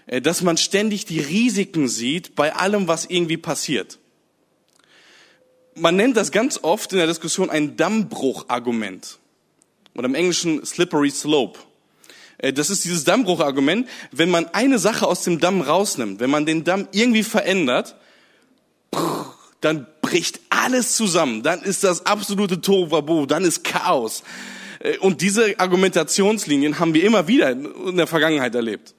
Äh, 0.06 0.20
dass 0.20 0.42
man 0.42 0.56
ständig 0.56 1.04
die 1.04 1.20
Risiken 1.20 1.88
sieht 1.88 2.34
bei 2.34 2.54
allem, 2.54 2.88
was 2.88 3.06
irgendwie 3.06 3.36
passiert. 3.36 3.98
Man 5.76 5.96
nennt 5.96 6.16
das 6.16 6.30
ganz 6.30 6.60
oft 6.62 6.92
in 6.92 6.98
der 6.98 7.06
Diskussion 7.06 7.50
ein 7.50 7.76
Dammbruchargument. 7.76 9.18
Oder 9.94 10.06
im 10.06 10.14
Englischen 10.14 10.64
slippery 10.64 11.10
slope. 11.10 11.60
Äh, 12.38 12.52
das 12.52 12.70
ist 12.70 12.84
dieses 12.84 13.04
Dammbruchargument. 13.04 13.88
Wenn 14.12 14.30
man 14.30 14.46
eine 14.52 14.78
Sache 14.78 15.06
aus 15.06 15.22
dem 15.22 15.40
Damm 15.40 15.60
rausnimmt, 15.60 16.20
wenn 16.20 16.30
man 16.30 16.46
den 16.46 16.64
Damm 16.64 16.88
irgendwie 16.92 17.22
verändert, 17.22 17.96
dann 19.60 19.86
bricht 20.02 20.40
alles 20.50 20.94
zusammen. 20.94 21.42
Dann 21.42 21.62
ist 21.62 21.84
das 21.84 22.06
absolute 22.06 22.60
Tohuwabohu, 22.60 23.26
dann 23.26 23.44
ist 23.44 23.64
Chaos. 23.64 24.22
Äh, 24.80 24.98
und 24.98 25.20
diese 25.20 25.58
Argumentationslinien 25.58 26.78
haben 26.78 26.94
wir 26.94 27.04
immer 27.04 27.26
wieder 27.28 27.50
in 27.50 27.96
der 27.96 28.06
Vergangenheit 28.06 28.54
erlebt. 28.54 28.94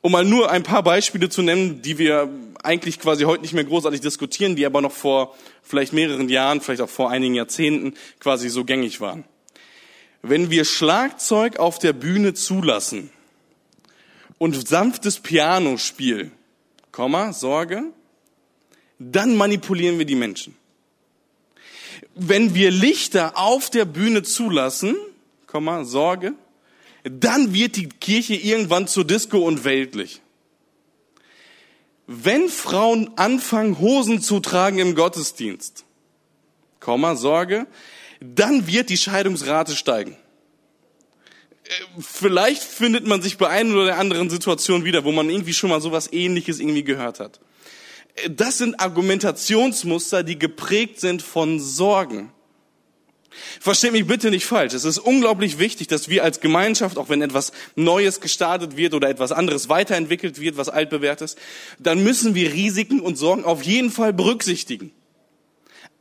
Um 0.00 0.12
mal 0.12 0.24
nur 0.24 0.50
ein 0.50 0.64
paar 0.64 0.82
Beispiele 0.82 1.28
zu 1.28 1.42
nennen, 1.42 1.80
die 1.80 1.96
wir 1.96 2.28
eigentlich 2.64 2.98
quasi 2.98 3.22
heute 3.22 3.42
nicht 3.42 3.54
mehr 3.54 3.64
großartig 3.64 4.00
diskutieren, 4.00 4.56
die 4.56 4.66
aber 4.66 4.80
noch 4.80 4.90
vor 4.90 5.36
vielleicht 5.62 5.92
mehreren 5.92 6.28
Jahren, 6.28 6.60
vielleicht 6.60 6.80
auch 6.80 6.90
vor 6.90 7.10
einigen 7.10 7.34
Jahrzehnten 7.34 7.94
quasi 8.18 8.48
so 8.48 8.64
gängig 8.64 9.00
waren. 9.00 9.24
Wenn 10.22 10.50
wir 10.50 10.64
Schlagzeug 10.64 11.58
auf 11.58 11.80
der 11.80 11.92
Bühne 11.92 12.32
zulassen 12.32 13.10
und 14.38 14.68
sanftes 14.68 15.18
Pianospiel, 15.18 16.30
Komma, 16.92 17.32
Sorge, 17.32 17.84
dann 18.98 19.36
manipulieren 19.36 19.98
wir 19.98 20.04
die 20.04 20.14
Menschen. 20.14 20.56
Wenn 22.14 22.54
wir 22.54 22.70
Lichter 22.70 23.36
auf 23.36 23.70
der 23.70 23.84
Bühne 23.84 24.22
zulassen, 24.22 24.96
Komma, 25.46 25.84
Sorge, 25.84 26.34
dann 27.02 27.52
wird 27.52 27.76
die 27.76 27.88
Kirche 27.88 28.34
irgendwann 28.34 28.86
zur 28.86 29.04
Disco 29.04 29.38
und 29.38 29.64
weltlich. 29.64 30.20
Wenn 32.06 32.48
Frauen 32.48 33.10
anfangen, 33.16 33.78
Hosen 33.78 34.20
zu 34.20 34.40
tragen 34.40 34.78
im 34.78 34.94
Gottesdienst, 34.94 35.84
Komma, 36.78 37.16
Sorge, 37.16 37.66
dann 38.22 38.66
wird 38.66 38.90
die 38.90 38.96
Scheidungsrate 38.96 39.76
steigen. 39.76 40.16
Äh, 41.64 42.00
vielleicht 42.00 42.62
findet 42.62 43.06
man 43.06 43.22
sich 43.22 43.38
bei 43.38 43.48
einer 43.48 43.74
oder 43.74 43.86
der 43.86 43.98
anderen 43.98 44.30
Situation 44.30 44.84
wieder, 44.84 45.04
wo 45.04 45.12
man 45.12 45.30
irgendwie 45.30 45.54
schon 45.54 45.70
mal 45.70 45.80
sowas 45.80 46.12
ähnliches 46.12 46.60
irgendwie 46.60 46.84
gehört 46.84 47.20
hat. 47.20 47.40
Äh, 48.16 48.30
das 48.30 48.58
sind 48.58 48.80
Argumentationsmuster, 48.80 50.22
die 50.22 50.38
geprägt 50.38 51.00
sind 51.00 51.22
von 51.22 51.60
Sorgen. 51.60 52.32
Versteht 53.60 53.92
mich 53.92 54.06
bitte 54.06 54.30
nicht 54.30 54.44
falsch. 54.44 54.74
Es 54.74 54.84
ist 54.84 54.98
unglaublich 54.98 55.58
wichtig, 55.58 55.88
dass 55.88 56.08
wir 56.10 56.22
als 56.22 56.40
Gemeinschaft, 56.40 56.98
auch 56.98 57.08
wenn 57.08 57.22
etwas 57.22 57.52
Neues 57.76 58.20
gestartet 58.20 58.76
wird 58.76 58.92
oder 58.92 59.08
etwas 59.08 59.32
anderes 59.32 59.70
weiterentwickelt 59.70 60.38
wird, 60.38 60.58
was 60.58 60.68
altbewährt 60.68 61.22
ist, 61.22 61.38
dann 61.78 62.02
müssen 62.02 62.34
wir 62.34 62.52
Risiken 62.52 63.00
und 63.00 63.16
Sorgen 63.16 63.44
auf 63.44 63.62
jeden 63.62 63.90
Fall 63.90 64.12
berücksichtigen. 64.12 64.92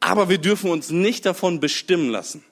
Aber 0.01 0.27
wir 0.27 0.39
dürfen 0.39 0.69
uns 0.69 0.89
nicht 0.89 1.25
davon 1.25 1.61
bestimmen 1.61 2.09
lassen. 2.09 2.43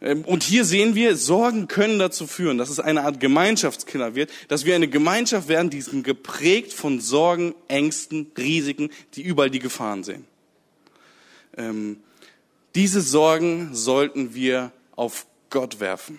Ähm, 0.00 0.24
und 0.24 0.42
hier 0.42 0.64
sehen 0.64 0.94
wir, 0.94 1.16
Sorgen 1.16 1.68
können 1.68 1.98
dazu 1.98 2.26
führen, 2.26 2.58
dass 2.58 2.70
es 2.70 2.80
eine 2.80 3.02
Art 3.02 3.20
Gemeinschaftskiller 3.20 4.14
wird, 4.14 4.30
dass 4.48 4.64
wir 4.64 4.74
eine 4.74 4.88
Gemeinschaft 4.88 5.48
werden, 5.48 5.70
die 5.70 5.80
sind 5.80 6.02
geprägt 6.02 6.72
von 6.72 7.00
Sorgen, 7.00 7.54
Ängsten, 7.68 8.32
Risiken, 8.36 8.90
die 9.14 9.22
überall 9.22 9.50
die 9.50 9.60
Gefahren 9.60 10.02
sehen. 10.02 10.24
Ähm, 11.56 11.98
diese 12.74 13.00
Sorgen 13.00 13.70
sollten 13.74 14.34
wir 14.34 14.72
auf 14.96 15.26
Gott 15.50 15.78
werfen. 15.80 16.18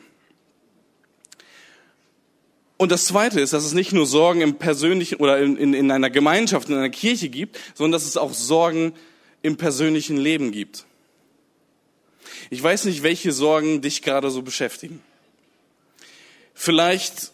Und 2.77 2.91
das 2.91 3.05
Zweite 3.05 3.39
ist, 3.39 3.53
dass 3.53 3.65
es 3.65 3.73
nicht 3.73 3.93
nur 3.93 4.05
Sorgen 4.05 4.41
im 4.41 4.55
persönlichen 4.55 5.15
oder 5.15 5.39
in, 5.39 5.57
in, 5.57 5.73
in 5.73 5.91
einer 5.91 6.09
Gemeinschaft, 6.09 6.69
in 6.69 6.75
einer 6.75 6.89
Kirche 6.89 7.29
gibt, 7.29 7.57
sondern 7.75 7.93
dass 7.93 8.05
es 8.07 8.17
auch 8.17 8.33
Sorgen 8.33 8.93
im 9.43 9.57
persönlichen 9.57 10.17
Leben 10.17 10.51
gibt. 10.51 10.85
Ich 12.49 12.63
weiß 12.63 12.85
nicht, 12.85 13.03
welche 13.03 13.31
Sorgen 13.31 13.81
dich 13.81 14.01
gerade 14.01 14.31
so 14.31 14.41
beschäftigen. 14.41 15.01
Vielleicht 16.55 17.31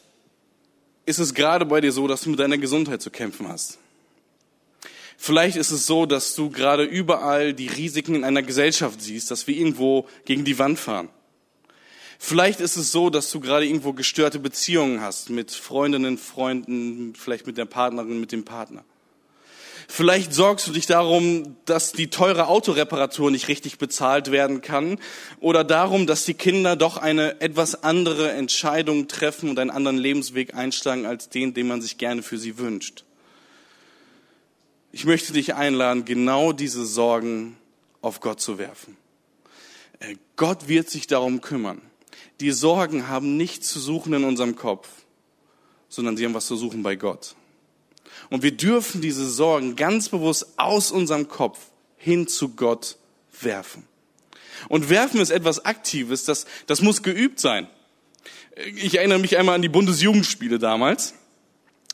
ist 1.06 1.20
es 1.20 1.34
gerade 1.34 1.66
bei 1.66 1.82
dir 1.82 1.92
so, 1.92 2.08
dass 2.08 2.22
du 2.22 2.32
mit 2.32 2.40
deiner 2.40 2.58
Gesundheit 2.58 3.02
zu 3.02 3.10
kämpfen 3.10 3.48
hast. 3.48 3.78
Vielleicht 5.18 5.58
ist 5.58 5.72
es 5.72 5.86
so, 5.86 6.06
dass 6.06 6.34
du 6.36 6.50
gerade 6.50 6.84
überall 6.84 7.54
die 7.54 7.68
Risiken 7.68 8.16
in 8.16 8.24
einer 8.24 8.42
Gesellschaft 8.42 9.02
siehst, 9.02 9.30
dass 9.30 9.48
wir 9.48 9.56
irgendwo 9.56 10.08
gegen 10.26 10.46
die 10.46 10.58
Wand 10.58 10.80
fahren. 10.80 11.10
Vielleicht 12.18 12.60
ist 12.60 12.78
es 12.78 12.92
so, 12.92 13.10
dass 13.10 13.30
du 13.32 13.40
gerade 13.40 13.66
irgendwo 13.66 13.94
gestörte 13.94 14.40
Beziehungen 14.40 15.02
hast 15.02 15.30
mit 15.30 15.52
Freundinnen, 15.52 16.18
Freunden, 16.18 17.16
vielleicht 17.16 17.48
mit 17.48 17.58
der 17.58 17.66
Partnerin, 17.66 18.20
mit 18.20 18.32
dem 18.32 18.46
Partner. 18.46 18.84
Vielleicht 19.92 20.36
sorgst 20.36 20.68
du 20.68 20.72
dich 20.72 20.86
darum, 20.86 21.58
dass 21.66 21.94
die 21.94 22.12
teure 22.12 22.48
Autoreparatur 22.48 23.32
nicht 23.32 23.48
richtig 23.48 23.80
bezahlt 23.80 24.30
werden 24.30 24.62
kann 24.62 25.00
oder 25.40 25.64
darum, 25.64 26.06
dass 26.06 26.26
die 26.26 26.36
Kinder 26.36 26.76
doch 26.76 26.98
eine 26.98 27.42
etwas 27.42 27.84
andere 27.84 28.32
Entscheidung 28.32 29.08
treffen 29.08 29.50
und 29.50 29.58
einen 29.58 29.72
anderen 29.72 29.98
Lebensweg 29.98 30.54
einschlagen 30.54 31.08
als 31.08 31.30
den, 31.30 31.56
den 31.56 31.68
man 31.68 31.82
sich 31.82 31.98
gerne 31.98 32.22
für 32.22 32.38
sie 32.38 32.60
wünscht. 32.60 33.04
Ich 34.92 35.06
möchte 35.06 35.34
dich 35.34 35.56
einladen, 35.56 36.06
genau 36.06 36.54
diese 36.54 36.86
Sorgen 36.86 37.58
auf 38.04 38.20
Gott 38.20 38.40
zu 38.40 38.60
werfen. 38.60 38.96
Äh, 39.98 40.18
Gott 40.36 40.68
wird 40.68 40.88
sich 40.92 41.08
darum 41.08 41.42
kümmern. 41.42 41.82
Die 42.42 42.52
Sorgen 42.52 43.08
haben 43.08 43.38
nichts 43.38 43.70
zu 43.70 43.80
suchen 43.80 44.14
in 44.14 44.24
unserem 44.24 44.56
Kopf, 44.56 44.88
sondern 45.90 46.16
sie 46.16 46.26
haben 46.26 46.36
was 46.36 46.46
zu 46.46 46.56
suchen 46.56 46.84
bei 46.84 46.96
Gott. 46.96 47.36
Und 48.30 48.44
wir 48.44 48.52
dürfen 48.52 49.02
diese 49.02 49.30
Sorgen 49.30 49.76
ganz 49.76 50.10
bewusst 50.10 50.48
aus 50.58 50.92
unserem 50.92 51.28
Kopf 51.28 51.60
hin 51.98 52.28
zu 52.28 52.50
Gott 52.50 52.98
werfen. 53.42 53.88
Und 54.68 54.90
werfen 54.90 55.22
ist 55.22 55.30
etwas 55.30 55.66
Aktives, 55.66 56.26
das, 56.26 56.46
das 56.68 56.82
muss 56.82 57.02
geübt 57.02 57.40
sein. 57.40 57.68
Ich 58.76 58.98
erinnere 58.98 59.20
mich 59.20 59.38
einmal 59.38 59.56
an 59.56 59.62
die 59.62 59.70
Bundesjugendspiele 59.70 60.60
damals 60.60 61.14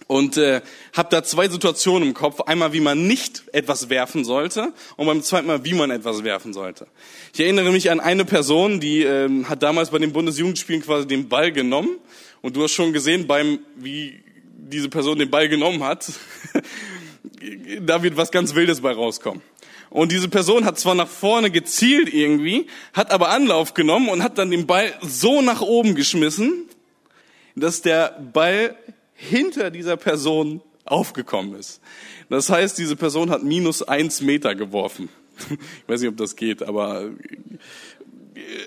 und 0.07 0.37
äh, 0.37 0.61
habe 0.93 1.09
da 1.09 1.23
zwei 1.23 1.47
Situationen 1.47 2.09
im 2.09 2.13
Kopf. 2.13 2.41
Einmal, 2.41 2.73
wie 2.73 2.79
man 2.79 3.07
nicht 3.07 3.43
etwas 3.53 3.89
werfen 3.89 4.25
sollte 4.25 4.73
und 4.97 5.05
beim 5.05 5.21
zweiten 5.21 5.47
Mal, 5.47 5.63
wie 5.63 5.73
man 5.73 5.91
etwas 5.91 6.23
werfen 6.23 6.53
sollte. 6.53 6.87
Ich 7.33 7.39
erinnere 7.39 7.71
mich 7.71 7.91
an 7.91 7.99
eine 7.99 8.25
Person, 8.25 8.79
die 8.79 9.03
äh, 9.03 9.43
hat 9.45 9.63
damals 9.63 9.91
bei 9.91 9.99
den 9.99 10.11
Bundesjugendspielen 10.11 10.81
quasi 10.81 11.07
den 11.07 11.29
Ball 11.29 11.51
genommen 11.51 11.97
und 12.41 12.55
du 12.55 12.63
hast 12.63 12.73
schon 12.73 12.93
gesehen, 12.93 13.27
beim 13.27 13.59
wie 13.75 14.24
diese 14.69 14.89
Person 14.89 15.19
den 15.19 15.29
Ball 15.29 15.47
genommen 15.47 15.83
hat, 15.83 16.11
da 17.81 18.03
wird 18.03 18.17
was 18.17 18.31
ganz 18.31 18.55
Wildes 18.55 18.81
bei 18.81 18.91
rauskommen. 18.91 19.41
Und 19.89 20.11
diese 20.11 20.27
Person 20.27 20.65
hat 20.65 20.79
zwar 20.79 20.95
nach 20.95 21.07
vorne 21.07 21.51
gezielt 21.51 22.13
irgendwie, 22.13 22.67
hat 22.93 23.11
aber 23.11 23.29
Anlauf 23.29 23.73
genommen 23.73 24.09
und 24.09 24.23
hat 24.23 24.37
dann 24.37 24.51
den 24.51 24.67
Ball 24.67 24.93
so 25.01 25.41
nach 25.41 25.61
oben 25.61 25.95
geschmissen, 25.95 26.65
dass 27.55 27.81
der 27.81 28.19
Ball 28.33 28.75
hinter 29.13 29.71
dieser 29.71 29.95
Person 29.95 30.61
aufgekommen 30.83 31.55
ist. 31.55 31.81
Das 32.29 32.49
heißt, 32.49 32.77
diese 32.77 32.95
Person 32.95 33.29
hat 33.29 33.43
minus 33.43 33.83
eins 33.83 34.21
Meter 34.21 34.55
geworfen. 34.55 35.09
Ich 35.49 35.89
weiß 35.89 36.01
nicht, 36.01 36.09
ob 36.09 36.17
das 36.17 36.37
geht, 36.37 36.63
aber 36.63 37.09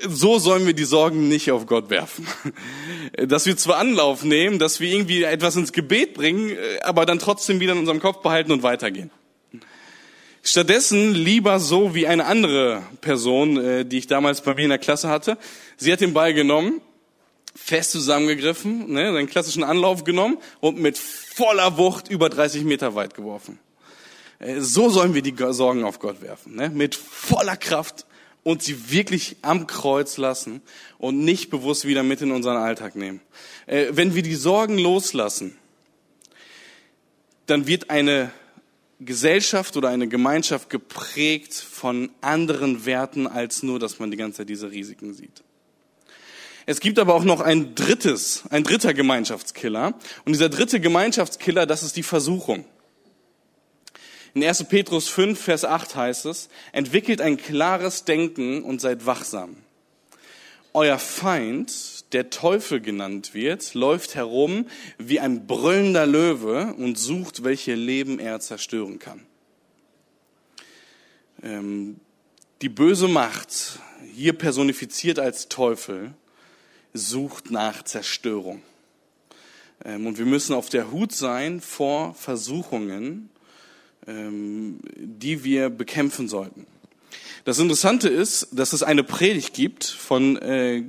so 0.07 0.39
sollen 0.39 0.67
wir 0.67 0.75
die 0.75 0.85
Sorgen 0.85 1.29
nicht 1.29 1.51
auf 1.51 1.67
Gott 1.67 1.91
werfen. 1.91 2.27
Dass 3.17 3.47
wir 3.47 3.57
zwar 3.57 3.79
Anlauf 3.79 4.23
nehmen, 4.25 4.59
dass 4.59 4.81
wir 4.81 4.93
irgendwie 4.93 5.23
etwas 5.23 5.57
ins 5.57 5.73
Gebet 5.73 6.15
bringen, 6.15 6.57
aber 6.83 7.07
dann 7.07 7.19
trotzdem 7.19 7.61
wieder 7.61 7.73
in 7.73 7.79
unserem 7.79 8.01
Kopf 8.01 8.23
behalten 8.23 8.53
und 8.53 8.63
weitergehen. 8.63 9.11
Stattdessen 10.43 11.15
lieber 11.15 11.61
so 11.61 11.95
wie 11.95 12.07
eine 12.07 12.25
andere 12.25 12.83
Person, 13.01 13.57
äh, 13.59 13.85
die 13.85 13.99
ich 13.99 14.07
damals 14.07 14.41
bei 14.41 14.55
mir 14.55 14.63
in 14.63 14.71
der 14.71 14.79
Klasse 14.79 15.09
hatte. 15.09 15.37
Sie 15.77 15.93
hat 15.93 16.01
den 16.01 16.15
Ball 16.15 16.33
genommen, 16.33 16.81
fest 17.55 17.91
zusammengegriffen, 17.91 18.91
ne, 18.91 19.13
seinen 19.13 19.29
klassischen 19.29 19.65
Anlauf 19.65 20.05
genommen 20.05 20.39
und 20.61 20.79
mit 20.79 20.97
voller 20.97 21.77
Wucht 21.77 22.09
über 22.09 22.31
30 22.31 22.65
Meter 22.65 22.95
weit 22.95 23.15
geworfen. 23.15 23.59
Äh, 24.39 24.61
so 24.61 24.89
sollen 24.89 25.15
wir 25.15 25.23
die 25.23 25.35
Sorgen 25.51 25.85
auf 25.85 25.99
Gott 25.99 26.23
werfen, 26.23 26.55
ne? 26.55 26.71
mit 26.71 26.95
voller 26.95 27.57
Kraft 27.57 28.07
und 28.43 28.63
sie 28.63 28.91
wirklich 28.91 29.37
am 29.43 29.67
Kreuz 29.67 30.17
lassen 30.17 30.63
und 30.99 31.19
nicht 31.19 31.51
bewusst 31.51 31.87
wieder 31.87 32.03
mit 32.03 32.23
in 32.23 32.33
unseren 32.33 32.57
Alltag 32.57 32.97
nehmen. 32.97 33.21
Äh, 33.67 33.87
wenn 33.91 34.15
wir 34.15 34.23
die 34.23 34.35
Sorgen 34.35 34.79
loslassen, 34.79 35.57
dann 37.47 37.67
wird 37.67 37.91
eine 37.91 38.31
Gesellschaft 39.01 39.77
oder 39.77 39.89
eine 39.89 40.09
Gemeinschaft 40.09 40.71
geprägt 40.71 41.55
von 41.55 42.11
anderen 42.21 42.85
Werten 42.85 43.27
als 43.27 43.63
nur, 43.63 43.79
dass 43.79 43.99
man 43.99 44.11
die 44.11 44.17
ganze 44.17 44.39
Zeit 44.39 44.49
diese 44.49 44.71
Risiken 44.71 45.15
sieht. 45.15 45.43
Es 46.67 46.81
gibt 46.81 46.99
aber 46.99 47.15
auch 47.15 47.25
noch 47.25 47.41
ein 47.41 47.75
drittes, 47.75 48.43
ein 48.51 48.63
dritter 48.63 48.93
Gemeinschaftskiller. 48.93 49.95
Und 50.27 50.33
dieser 50.33 50.51
dritte 50.51 50.81
Gemeinschaftskiller, 50.81 51.65
das 51.65 51.83
ist 51.83 51.97
die 51.97 52.03
Versuchung. 52.03 52.67
In 54.35 54.45
1. 54.45 54.65
Petrus 54.65 55.09
5, 55.09 55.41
Vers 55.41 55.65
8 55.65 55.97
heißt 55.97 56.27
es, 56.27 56.49
entwickelt 56.73 57.21
ein 57.21 57.37
klares 57.37 58.05
Denken 58.05 58.63
und 58.63 58.81
seid 58.81 59.07
wachsam. 59.07 59.57
Euer 60.75 60.99
Feind, 60.99 62.13
der 62.13 62.31
Teufel 62.31 62.81
genannt 62.81 63.35
wird, 63.35 63.75
läuft 63.75 64.15
herum 64.15 64.67
wie 64.99 65.19
ein 65.19 65.47
brüllender 65.47 66.07
Löwe 66.07 66.75
und 66.75 66.99
sucht, 66.99 67.43
welche 67.43 67.75
Leben 67.75 68.19
er 68.19 68.41
zerstören 68.41 68.99
kann. 68.99 69.27
Ähm, 71.43 72.01
die 72.61 72.69
böse 72.69 73.09
Macht, 73.09 73.81
hier 74.15 74.33
personifiziert 74.33 75.19
als 75.19 75.49
Teufel, 75.49 76.13
sucht 76.93 77.51
nach 77.51 77.83
Zerstörung. 77.85 78.63
Ähm, 79.85 80.07
und 80.07 80.19
wir 80.19 80.27
müssen 80.27 80.55
auf 80.55 80.69
der 80.69 80.91
Hut 80.91 81.13
sein 81.13 81.61
vor 81.61 82.15
Versuchungen, 82.15 83.31
die 84.09 85.45
wir 85.45 85.69
bekämpfen 85.69 86.29
sollten. 86.29 86.67
Das 87.45 87.59
Interessante 87.59 88.09
ist, 88.09 88.49
dass 88.53 88.73
es 88.73 88.83
eine 88.83 89.05
Predigt 89.05 89.55
gibt 89.55 89.85
von 89.85 90.37
äh, 90.37 90.85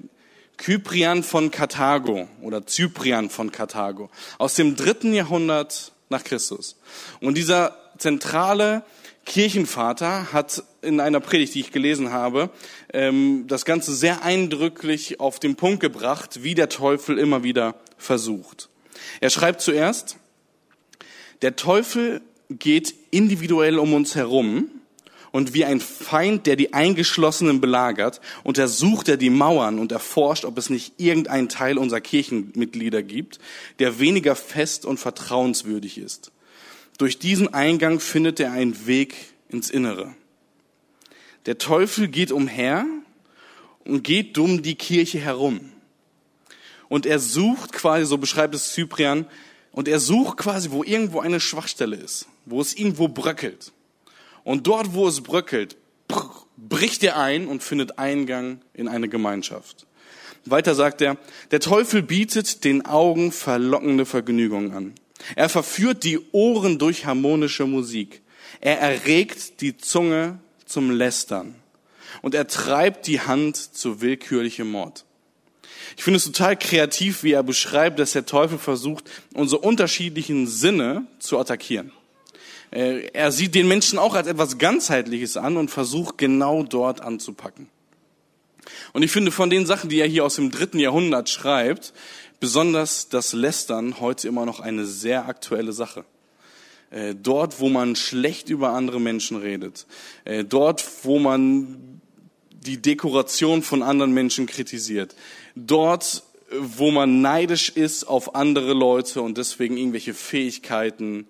Kyprian 0.58 1.24
von 1.24 1.52
Karthago 1.52 2.28
oder 2.42 2.66
Cyprian 2.68 3.30
von 3.30 3.52
Karthago 3.52 4.10
aus 4.38 4.56
dem 4.56 4.76
dritten 4.76 5.14
Jahrhundert 5.14 5.94
nach 6.10 6.24
Christus. 6.24 6.76
Und 7.22 7.38
dieser 7.38 7.78
zentrale 7.98 8.84
Kirchenvater 9.26 10.34
hat 10.34 10.64
in 10.82 11.00
einer 11.00 11.20
Predigt, 11.20 11.56
die 11.56 11.62
ich 11.62 11.72
gelesen 11.72 12.12
habe, 12.12 12.50
ähm, 12.94 13.46
das 13.48 13.64
Ganze 13.64 13.94
sehr 13.94 14.24
eindrücklich 14.24 15.20
auf 15.20 15.40
den 15.40 15.56
Punkt 15.56 15.80
gebracht, 15.80 16.44
wie 16.44 16.56
der 16.56 16.68
Teufel 16.68 17.18
immer 17.18 17.44
wieder 17.44 17.76
versucht. 17.98 18.70
Er 19.22 19.30
schreibt 19.30 19.62
zuerst, 19.62 20.18
der 21.42 21.56
Teufel 21.56 22.22
geht 22.50 22.96
individuell 23.12 23.78
um 23.78 23.94
uns 23.94 24.16
herum 24.16 24.70
und 25.32 25.54
wie 25.54 25.66
ein 25.66 25.80
Feind, 25.80 26.48
der 26.48 26.56
die 26.56 26.74
Eingeschlossenen 26.74 27.62
belagert, 27.62 28.20
untersucht 28.44 29.08
er 29.10 29.18
die 29.18 29.30
Mauern 29.30 29.78
und 29.78 29.92
erforscht, 29.92 30.46
ob 30.46 30.58
es 30.58 30.70
nicht 30.70 30.94
irgendeinen 30.98 31.50
Teil 31.50 31.78
unserer 31.78 32.02
Kirchenmitglieder 32.02 33.04
gibt, 33.04 33.40
der 33.78 34.00
weniger 34.00 34.36
fest 34.36 34.86
und 34.86 35.00
vertrauenswürdig 35.00 35.98
ist. 36.00 36.32
Durch 36.98 37.20
diesen 37.20 37.54
Eingang 37.54 38.00
findet 38.00 38.40
er 38.40 38.52
einen 38.52 38.88
Weg 38.88 39.16
ins 39.50 39.70
Innere. 39.70 40.16
Der 41.46 41.58
Teufel 41.58 42.08
geht 42.08 42.32
umher 42.32 42.86
und 43.86 44.04
geht 44.04 44.36
dumm 44.36 44.62
die 44.64 44.76
Kirche 44.76 45.20
herum. 45.20 45.72
Und 46.90 47.06
er 47.06 47.20
sucht 47.20 47.72
quasi, 47.72 48.06
so 48.06 48.18
beschreibt 48.18 48.56
es 48.56 48.74
Cyprian, 48.74 49.26
und 49.72 49.88
er 49.88 50.00
sucht 50.00 50.38
quasi, 50.38 50.72
wo 50.72 50.84
irgendwo 50.84 51.20
eine 51.20 51.40
Schwachstelle 51.40 51.96
ist, 51.96 52.28
wo 52.50 52.62
es 52.62 52.74
irgendwo 52.74 53.08
bröckelt. 53.08 53.72
Und 54.44 54.68
dort, 54.68 54.94
wo 54.94 55.08
es 55.08 55.22
bröckelt, 55.22 55.78
bricht 56.58 57.04
er 57.04 57.18
ein 57.18 57.48
und 57.48 57.64
findet 57.64 58.00
Eingang 58.00 58.62
in 58.74 58.88
eine 58.88 59.08
Gemeinschaft. 59.08 59.86
Weiter 60.46 60.74
sagt 60.74 61.02
er, 61.02 61.18
der 61.52 61.60
Teufel 61.60 62.02
bietet 62.02 62.64
den 62.64 62.86
Augen 62.86 63.32
verlockende 63.32 64.06
Vergnügungen 64.06 64.74
an. 64.74 64.94
Er 65.36 65.50
verführt 65.50 66.04
die 66.04 66.20
Ohren 66.32 66.80
durch 66.80 67.06
harmonische 67.06 67.66
Musik. 67.66 68.22
Er 68.62 68.80
erregt 68.80 69.62
die 69.62 69.78
Zunge 69.78 70.40
zum 70.66 70.92
Lästern. 70.92 71.56
Und 72.22 72.34
er 72.34 72.48
treibt 72.48 73.08
die 73.08 73.22
Hand 73.22 73.56
zu 73.56 74.02
willkürlichem 74.02 74.70
Mord. 74.70 75.06
Ich 75.98 76.04
finde 76.04 76.18
es 76.18 76.26
total 76.26 76.58
kreativ, 76.58 77.24
wie 77.24 77.34
er 77.34 77.44
beschreibt, 77.44 78.00
dass 78.00 78.14
der 78.14 78.26
Teufel 78.26 78.58
versucht, 78.58 79.10
unsere 79.34 79.62
unterschiedlichen 79.62 80.48
Sinne 80.48 81.08
zu 81.20 81.38
attackieren. 81.38 81.92
Äh, 82.72 83.08
er 83.14 83.32
sieht 83.32 83.56
den 83.56 83.68
Menschen 83.68 84.00
auch 84.00 84.16
als 84.16 84.28
etwas 84.28 84.58
ganzheitliches 84.58 85.38
an 85.38 85.58
und 85.58 85.72
versucht 85.72 86.18
genau 86.18 86.64
dort 86.64 87.02
anzupacken. 87.02 87.70
Und 88.94 89.04
ich 89.04 89.12
finde 89.12 89.32
von 89.32 89.50
den 89.50 89.66
Sachen, 89.66 89.90
die 89.90 90.00
er 90.00 90.08
hier 90.08 90.26
aus 90.26 90.36
dem 90.36 90.52
dritten 90.52 90.80
Jahrhundert 90.80 91.30
schreibt, 91.30 91.94
besonders 92.40 93.10
das 93.10 93.34
Lästern 93.34 94.00
heute 94.00 94.28
immer 94.28 94.46
noch 94.46 94.60
eine 94.60 94.86
sehr 94.86 95.28
aktuelle 95.28 95.74
Sache. 95.74 96.06
Äh, 96.92 97.16
dort, 97.16 97.60
wo 97.60 97.70
man 97.70 97.96
schlecht 97.96 98.50
über 98.50 98.70
andere 98.70 99.00
Menschen 99.00 99.38
redet, 99.38 99.86
äh, 100.26 100.44
dort, 100.44 100.84
wo 101.04 101.20
man 101.20 102.02
die 102.50 102.82
Dekoration 102.82 103.62
von 103.62 103.84
anderen 103.84 104.12
Menschen 104.12 104.48
kritisiert, 104.48 105.16
dort, 105.56 106.24
wo 106.60 106.90
man 106.92 107.22
neidisch 107.22 107.70
ist 107.70 108.06
auf 108.06 108.36
andere 108.36 108.74
Leute 108.74 109.22
und 109.22 109.38
deswegen 109.38 109.78
irgendwelche 109.78 110.14
Fähigkeiten 110.14 111.28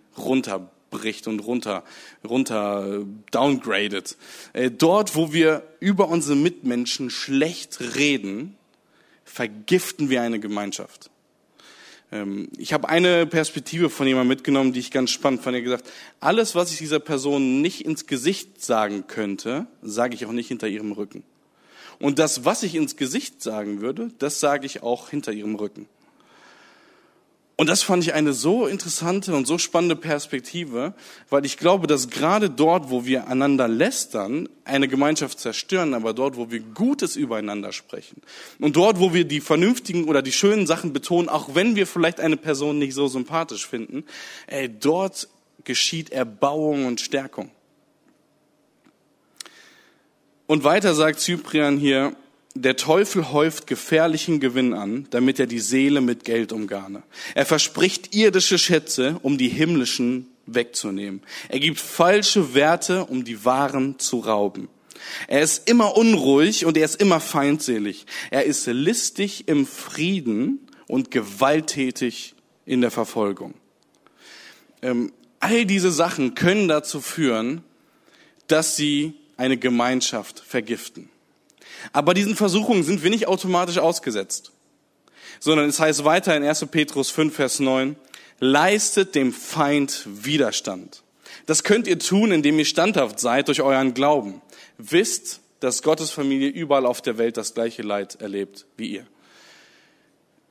runterbricht 0.92 1.28
und 1.28 1.40
runter, 1.40 1.84
runter 2.28 3.06
downgradet. 3.32 4.18
Äh, 4.54 4.72
dort, 4.72 5.16
wo 5.16 5.34
wir 5.34 5.64
über 5.80 6.10
unsere 6.10 6.36
Mitmenschen 6.36 7.10
schlecht 7.10 7.80
reden, 7.96 8.56
vergiften 9.24 10.10
wir 10.10 10.22
eine 10.22 10.40
Gemeinschaft. 10.40 11.10
Ähm, 12.12 12.50
ich 12.58 12.74
habe 12.74 12.90
eine 12.90 13.26
Perspektive 13.26 13.90
von 13.90 14.08
jemandem 14.08 14.30
mitgenommen, 14.30 14.74
die 14.74 14.80
ich 14.80 14.92
ganz 14.92 15.12
spannend 15.12 15.42
fand. 15.42 15.56
Er 15.56 15.62
gesagt, 15.62 15.90
alles, 16.20 16.56
was 16.56 16.72
ich 16.72 16.78
dieser 16.78 17.00
Person 17.00 17.62
nicht 17.62 17.86
ins 17.86 18.08
Gesicht 18.08 18.64
sagen 18.64 19.06
könnte, 19.08 19.68
sage 19.82 20.16
ich 20.16 20.26
auch 20.26 20.32
nicht 20.32 20.48
hinter 20.48 20.68
ihrem 20.68 20.92
Rücken. 20.92 21.24
Und 22.00 22.18
das, 22.18 22.46
was 22.46 22.64
ich 22.64 22.76
ins 22.76 22.96
Gesicht 22.96 23.44
sagen 23.44 23.82
würde, 23.82 24.12
das 24.20 24.40
sage 24.40 24.66
ich 24.66 24.84
auch 24.84 25.10
hinter 25.10 25.34
ihrem 25.34 25.56
Rücken. 25.56 25.88
Und 27.60 27.68
das 27.68 27.82
fand 27.82 28.02
ich 28.06 28.14
eine 28.14 28.32
so 28.32 28.68
interessante 28.68 29.36
und 29.36 29.46
so 29.46 29.58
spannende 29.58 29.98
Perspektive, 29.98 30.94
weil 31.30 31.46
ich 31.46 31.58
glaube, 31.58 31.88
dass 31.88 32.10
gerade 32.10 32.50
dort, 32.50 32.90
wo 32.90 33.04
wir 33.04 33.28
einander 33.28 33.68
lästern, 33.68 34.48
eine 34.64 34.88
Gemeinschaft 34.88 35.42
zerstören, 35.42 35.94
aber 35.94 36.14
dort, 36.14 36.38
wo 36.38 36.52
wir 36.52 36.62
Gutes 36.62 37.18
übereinander 37.18 37.74
sprechen 37.74 38.22
und 38.62 38.78
dort, 38.78 39.02
wo 39.02 39.14
wir 39.14 39.26
die 39.26 39.42
vernünftigen 39.42 40.06
oder 40.06 40.22
die 40.22 40.32
schönen 40.32 40.68
Sachen 40.68 40.94
betonen, 40.94 41.28
auch 41.28 41.54
wenn 41.54 41.76
wir 41.76 41.86
vielleicht 41.86 42.22
eine 42.22 42.38
Person 42.38 42.80
nicht 42.80 42.94
so 42.94 43.10
sympathisch 43.10 43.68
finden, 43.68 44.06
ey, 44.48 44.70
dort 44.70 45.28
geschieht 45.66 46.14
Erbauung 46.14 46.86
und 46.86 47.02
Stärkung. 47.02 47.52
Und 50.48 50.64
weiter 50.64 50.96
sagt 50.96 51.20
Cyprian 51.20 51.78
hier, 51.78 52.16
der 52.62 52.76
Teufel 52.76 53.32
häuft 53.32 53.68
gefährlichen 53.68 54.40
Gewinn 54.42 54.74
an, 54.74 55.08
damit 55.12 55.40
er 55.40 55.48
die 55.48 55.60
Seele 55.60 56.02
mit 56.02 56.26
Geld 56.26 56.52
umgarne. 56.52 57.04
Er 57.34 57.46
verspricht 57.46 58.14
irdische 58.14 58.58
Schätze, 58.58 59.18
um 59.24 59.38
die 59.38 59.48
himmlischen 59.48 60.28
wegzunehmen. 60.46 61.22
Er 61.48 61.60
gibt 61.60 61.80
falsche 61.80 62.54
Werte, 62.54 63.06
um 63.06 63.24
die 63.24 63.46
wahren 63.46 63.98
zu 63.98 64.20
rauben. 64.20 64.68
Er 65.28 65.42
ist 65.42 65.70
immer 65.70 65.96
unruhig 65.96 66.66
und 66.66 66.76
er 66.76 66.84
ist 66.84 67.00
immer 67.00 67.22
feindselig. 67.22 68.06
Er 68.30 68.44
ist 68.44 68.68
listig 68.68 69.48
im 69.48 69.66
Frieden 69.66 70.68
und 70.88 71.12
gewalttätig 71.12 72.36
in 72.66 72.82
der 72.82 72.92
Verfolgung. 72.92 73.54
Ähm, 74.82 75.14
all 75.40 75.66
diese 75.66 75.92
Sachen 75.92 76.36
können 76.36 76.68
dazu 76.68 77.00
führen, 77.00 77.64
dass 78.48 78.76
sie 78.76 79.14
eine 79.38 79.56
Gemeinschaft 79.56 80.40
vergiften. 80.40 81.10
Aber 81.94 82.14
diesen 82.14 82.36
Versuchungen 82.36 82.84
sind 82.84 83.04
wir 83.04 83.10
nicht 83.10 83.28
automatisch 83.28 83.78
ausgesetzt, 83.78 84.52
sondern 85.40 85.70
es 85.70 85.80
heißt 85.80 86.04
weiter 86.06 86.36
in 86.36 86.44
1. 86.44 86.66
Petrus 86.68 87.10
5, 87.10 87.36
Vers 87.36 87.60
9, 87.60 87.96
leistet 88.40 89.16
dem 89.16 89.34
Feind 89.34 90.06
Widerstand. 90.06 91.04
Das 91.46 91.64
könnt 91.64 91.88
ihr 91.88 92.00
tun, 92.00 92.32
indem 92.32 92.60
ihr 92.60 92.66
standhaft 92.66 93.20
seid 93.20 93.48
durch 93.48 93.62
euren 93.62 93.94
Glauben. 93.94 94.42
Wisst, 94.78 95.42
dass 95.60 95.84
Gottes 95.84 96.12
Familie 96.12 96.50
überall 96.50 96.86
auf 96.86 97.02
der 97.02 97.18
Welt 97.18 97.38
das 97.38 97.54
gleiche 97.54 97.82
Leid 97.82 98.22
erlebt 98.22 98.66
wie 98.78 98.88
ihr. 98.88 99.06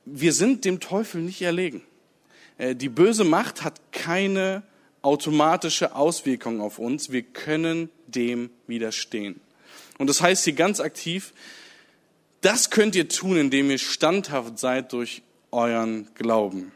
Wir 0.05 0.33
sind 0.33 0.65
dem 0.65 0.79
Teufel 0.79 1.21
nicht 1.21 1.41
erlegen. 1.41 1.83
Äh, 2.57 2.75
die 2.75 2.89
böse 2.89 3.23
Macht 3.23 3.63
hat 3.63 3.79
keine 3.91 4.63
automatische 5.01 5.95
Auswirkung 5.95 6.61
auf 6.61 6.79
uns. 6.79 7.11
Wir 7.11 7.21
können 7.21 7.89
dem 8.07 8.49
widerstehen. 8.67 9.39
Und 9.99 10.07
das 10.07 10.21
heißt 10.21 10.45
hier 10.45 10.53
ganz 10.53 10.79
aktiv, 10.79 11.33
das 12.41 12.71
könnt 12.71 12.95
ihr 12.95 13.07
tun, 13.07 13.37
indem 13.37 13.69
ihr 13.69 13.77
standhaft 13.77 14.57
seid 14.57 14.93
durch 14.93 15.21
euren 15.51 16.07
Glauben. 16.15 16.71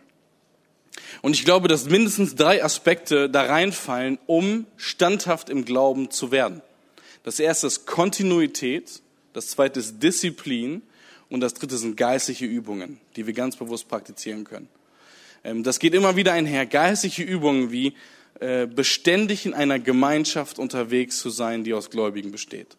Und 1.21 1.35
ich 1.35 1.45
glaube, 1.45 1.67
dass 1.67 1.85
mindestens 1.85 2.35
drei 2.35 2.63
Aspekte 2.63 3.29
da 3.29 3.43
reinfallen, 3.43 4.19
um 4.27 4.67
standhaft 4.77 5.49
im 5.49 5.65
Glauben 5.65 6.11
zu 6.11 6.31
werden. 6.31 6.61
Das 7.23 7.39
erste 7.39 7.67
ist 7.67 7.85
Kontinuität, 7.85 9.01
das 9.31 9.47
zweite 9.47 9.79
ist 9.79 10.03
Disziplin 10.03 10.81
und 11.29 11.39
das 11.39 11.53
dritte 11.53 11.77
sind 11.77 11.95
geistliche 11.95 12.45
Übungen, 12.45 12.99
die 13.15 13.25
wir 13.25 13.33
ganz 13.33 13.55
bewusst 13.55 13.87
praktizieren 13.87 14.43
können. 14.43 14.67
Ähm, 15.45 15.63
das 15.63 15.79
geht 15.79 15.93
immer 15.93 16.17
wieder 16.17 16.33
einher. 16.33 16.65
Geistliche 16.65 17.23
Übungen 17.23 17.71
wie 17.71 17.93
äh, 18.39 18.67
beständig 18.67 19.45
in 19.45 19.53
einer 19.53 19.79
Gemeinschaft 19.79 20.59
unterwegs 20.59 21.19
zu 21.19 21.29
sein, 21.29 21.63
die 21.63 21.73
aus 21.73 21.89
Gläubigen 21.89 22.31
besteht. 22.31 22.75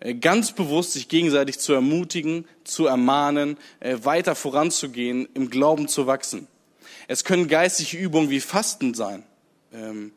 Äh, 0.00 0.14
ganz 0.14 0.52
bewusst 0.52 0.92
sich 0.92 1.08
gegenseitig 1.08 1.58
zu 1.58 1.72
ermutigen, 1.72 2.46
zu 2.64 2.86
ermahnen, 2.86 3.58
äh, 3.80 3.98
weiter 4.02 4.34
voranzugehen, 4.34 5.28
im 5.34 5.50
Glauben 5.50 5.88
zu 5.88 6.06
wachsen. 6.06 6.48
Es 7.06 7.24
können 7.24 7.48
geistliche 7.48 7.98
Übungen 7.98 8.30
wie 8.30 8.40
Fasten 8.40 8.94
sein. 8.94 9.22
Ähm, 9.72 10.12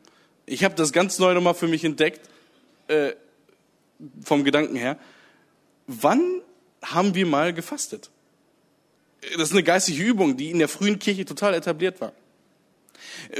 ich 0.46 0.64
habe 0.64 0.74
das 0.74 0.92
ganz 0.92 1.18
neu 1.18 1.34
nochmal 1.34 1.54
für 1.54 1.68
mich 1.68 1.84
entdeckt, 1.84 2.28
vom 4.22 4.44
Gedanken 4.44 4.76
her. 4.76 4.98
Wann 5.86 6.42
haben 6.82 7.14
wir 7.14 7.24
mal 7.24 7.54
gefastet? 7.54 8.10
Das 9.38 9.44
ist 9.44 9.52
eine 9.52 9.62
geistige 9.62 10.02
Übung, 10.02 10.36
die 10.36 10.50
in 10.50 10.58
der 10.58 10.68
frühen 10.68 10.98
Kirche 10.98 11.24
total 11.24 11.54
etabliert 11.54 12.02
war. 12.02 12.12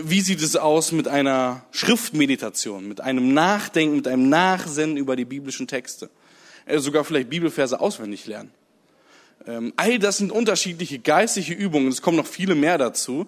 Wie 0.02 0.22
sieht 0.22 0.40
es 0.40 0.56
aus 0.56 0.92
mit 0.92 1.08
einer 1.08 1.66
Schriftmeditation, 1.72 2.88
mit 2.88 3.02
einem 3.02 3.34
Nachdenken, 3.34 3.96
mit 3.96 4.08
einem 4.08 4.30
Nachsinnen 4.30 4.96
über 4.96 5.14
die 5.14 5.26
biblischen 5.26 5.66
Texte? 5.66 6.08
Äh, 6.66 6.78
sogar 6.78 7.04
vielleicht 7.04 7.30
Bibelverse 7.30 7.80
auswendig 7.80 8.26
lernen. 8.26 8.50
Ähm, 9.46 9.72
all 9.76 9.98
das 9.98 10.18
sind 10.18 10.32
unterschiedliche 10.32 10.98
geistliche 10.98 11.52
Übungen, 11.52 11.88
es 11.88 12.02
kommen 12.02 12.16
noch 12.16 12.26
viele 12.26 12.54
mehr 12.54 12.78
dazu, 12.78 13.26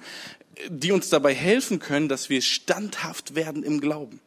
die 0.68 0.92
uns 0.92 1.10
dabei 1.10 1.34
helfen 1.34 1.78
können, 1.78 2.08
dass 2.08 2.30
wir 2.30 2.40
standhaft 2.40 3.34
werden 3.34 3.62
im 3.62 3.80
Glauben. 3.80 4.20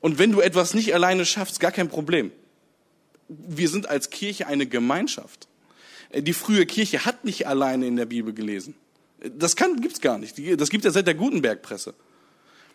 Und 0.00 0.18
wenn 0.18 0.30
du 0.30 0.40
etwas 0.40 0.74
nicht 0.74 0.94
alleine 0.94 1.26
schaffst, 1.26 1.58
gar 1.58 1.72
kein 1.72 1.88
Problem. 1.88 2.30
Wir 3.28 3.68
sind 3.68 3.88
als 3.88 4.10
Kirche 4.10 4.46
eine 4.46 4.66
Gemeinschaft. 4.66 5.48
Äh, 6.10 6.22
die 6.22 6.32
frühe 6.32 6.66
Kirche 6.66 7.04
hat 7.04 7.24
nicht 7.24 7.46
alleine 7.46 7.86
in 7.86 7.96
der 7.96 8.06
Bibel 8.06 8.32
gelesen. 8.32 8.74
Das 9.20 9.56
kann, 9.56 9.80
gibt's 9.80 10.00
gar 10.00 10.18
nicht. 10.18 10.38
Das 10.60 10.70
gibt 10.70 10.84
ja 10.84 10.90
seit 10.90 11.06
der 11.06 11.14
Gutenberg-Presse. 11.14 11.94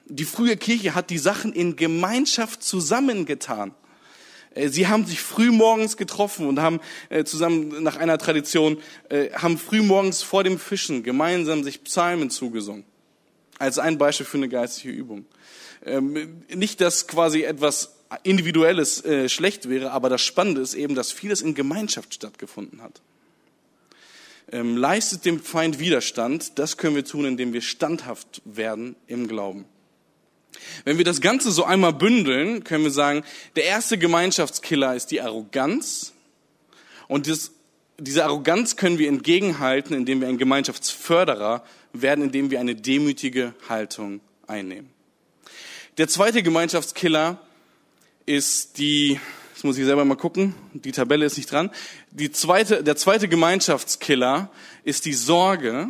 Die 0.07 0.25
frühe 0.25 0.57
Kirche 0.57 0.95
hat 0.95 1.09
die 1.09 1.19
Sachen 1.19 1.53
in 1.53 1.75
Gemeinschaft 1.75 2.63
zusammengetan. 2.63 3.73
Äh, 4.53 4.69
sie 4.69 4.87
haben 4.87 5.05
sich 5.05 5.21
frühmorgens 5.21 5.97
getroffen 5.97 6.47
und 6.47 6.59
haben 6.59 6.79
äh, 7.09 7.23
zusammen 7.23 7.83
nach 7.83 7.97
einer 7.97 8.17
Tradition, 8.17 8.77
haben 9.33 9.57
frühmorgens 9.57 10.23
vor 10.23 10.43
dem 10.43 10.57
Fischen 10.59 11.03
gemeinsam 11.03 11.63
sich 11.63 11.83
Psalmen 11.83 12.29
zugesungen. 12.29 12.85
Als 13.59 13.77
ein 13.77 13.97
Beispiel 13.97 14.25
für 14.25 14.37
eine 14.37 14.49
geistige 14.49 14.93
Übung. 14.93 15.25
Ähm, 15.85 16.43
nicht, 16.53 16.81
dass 16.81 17.07
quasi 17.07 17.43
etwas 17.43 17.95
Individuelles 18.23 19.03
schlecht 19.27 19.69
wäre, 19.69 19.91
aber 19.91 20.09
das 20.09 20.21
Spannende 20.21 20.61
ist 20.61 20.73
eben, 20.73 20.95
dass 20.95 21.11
vieles 21.13 21.41
in 21.41 21.55
Gemeinschaft 21.55 22.13
stattgefunden 22.13 22.81
hat 22.81 23.01
ähm, 24.51 24.77
leistet 24.77 25.25
dem 25.25 25.39
Feind 25.39 25.79
Widerstand. 25.79 26.59
Das 26.59 26.77
können 26.77 26.95
wir 26.95 27.05
tun, 27.05 27.25
indem 27.25 27.53
wir 27.53 27.61
standhaft 27.61 28.41
werden 28.45 28.95
im 29.07 29.27
Glauben. 29.27 29.65
Wenn 30.83 30.97
wir 30.97 31.05
das 31.05 31.21
Ganze 31.21 31.51
so 31.51 31.63
einmal 31.63 31.93
bündeln, 31.93 32.63
können 32.63 32.83
wir 32.83 32.91
sagen, 32.91 33.23
der 33.55 33.65
erste 33.65 33.97
Gemeinschaftskiller 33.97 34.95
ist 34.95 35.07
die 35.07 35.21
Arroganz. 35.21 36.13
Und 37.07 37.27
das, 37.27 37.51
diese 37.99 38.25
Arroganz 38.25 38.75
können 38.75 38.97
wir 38.97 39.07
entgegenhalten, 39.07 39.95
indem 39.95 40.21
wir 40.21 40.27
ein 40.27 40.37
Gemeinschaftsförderer 40.37 41.63
werden, 41.93 42.23
indem 42.23 42.51
wir 42.51 42.59
eine 42.59 42.75
demütige 42.75 43.53
Haltung 43.69 44.21
einnehmen. 44.47 44.89
Der 45.97 46.07
zweite 46.07 46.41
Gemeinschaftskiller 46.41 47.39
ist 48.25 48.77
die 48.77 49.19
Jetzt 49.61 49.65
muss 49.67 49.77
ich 49.77 49.85
selber 49.85 50.05
mal 50.05 50.15
gucken. 50.15 50.55
Die 50.73 50.91
Tabelle 50.91 51.23
ist 51.23 51.37
nicht 51.37 51.51
dran. 51.51 51.69
Die 52.09 52.31
zweite, 52.31 52.83
der 52.83 52.95
zweite 52.95 53.27
Gemeinschaftskiller 53.27 54.49
ist 54.83 55.05
die 55.05 55.13
Sorge. 55.13 55.87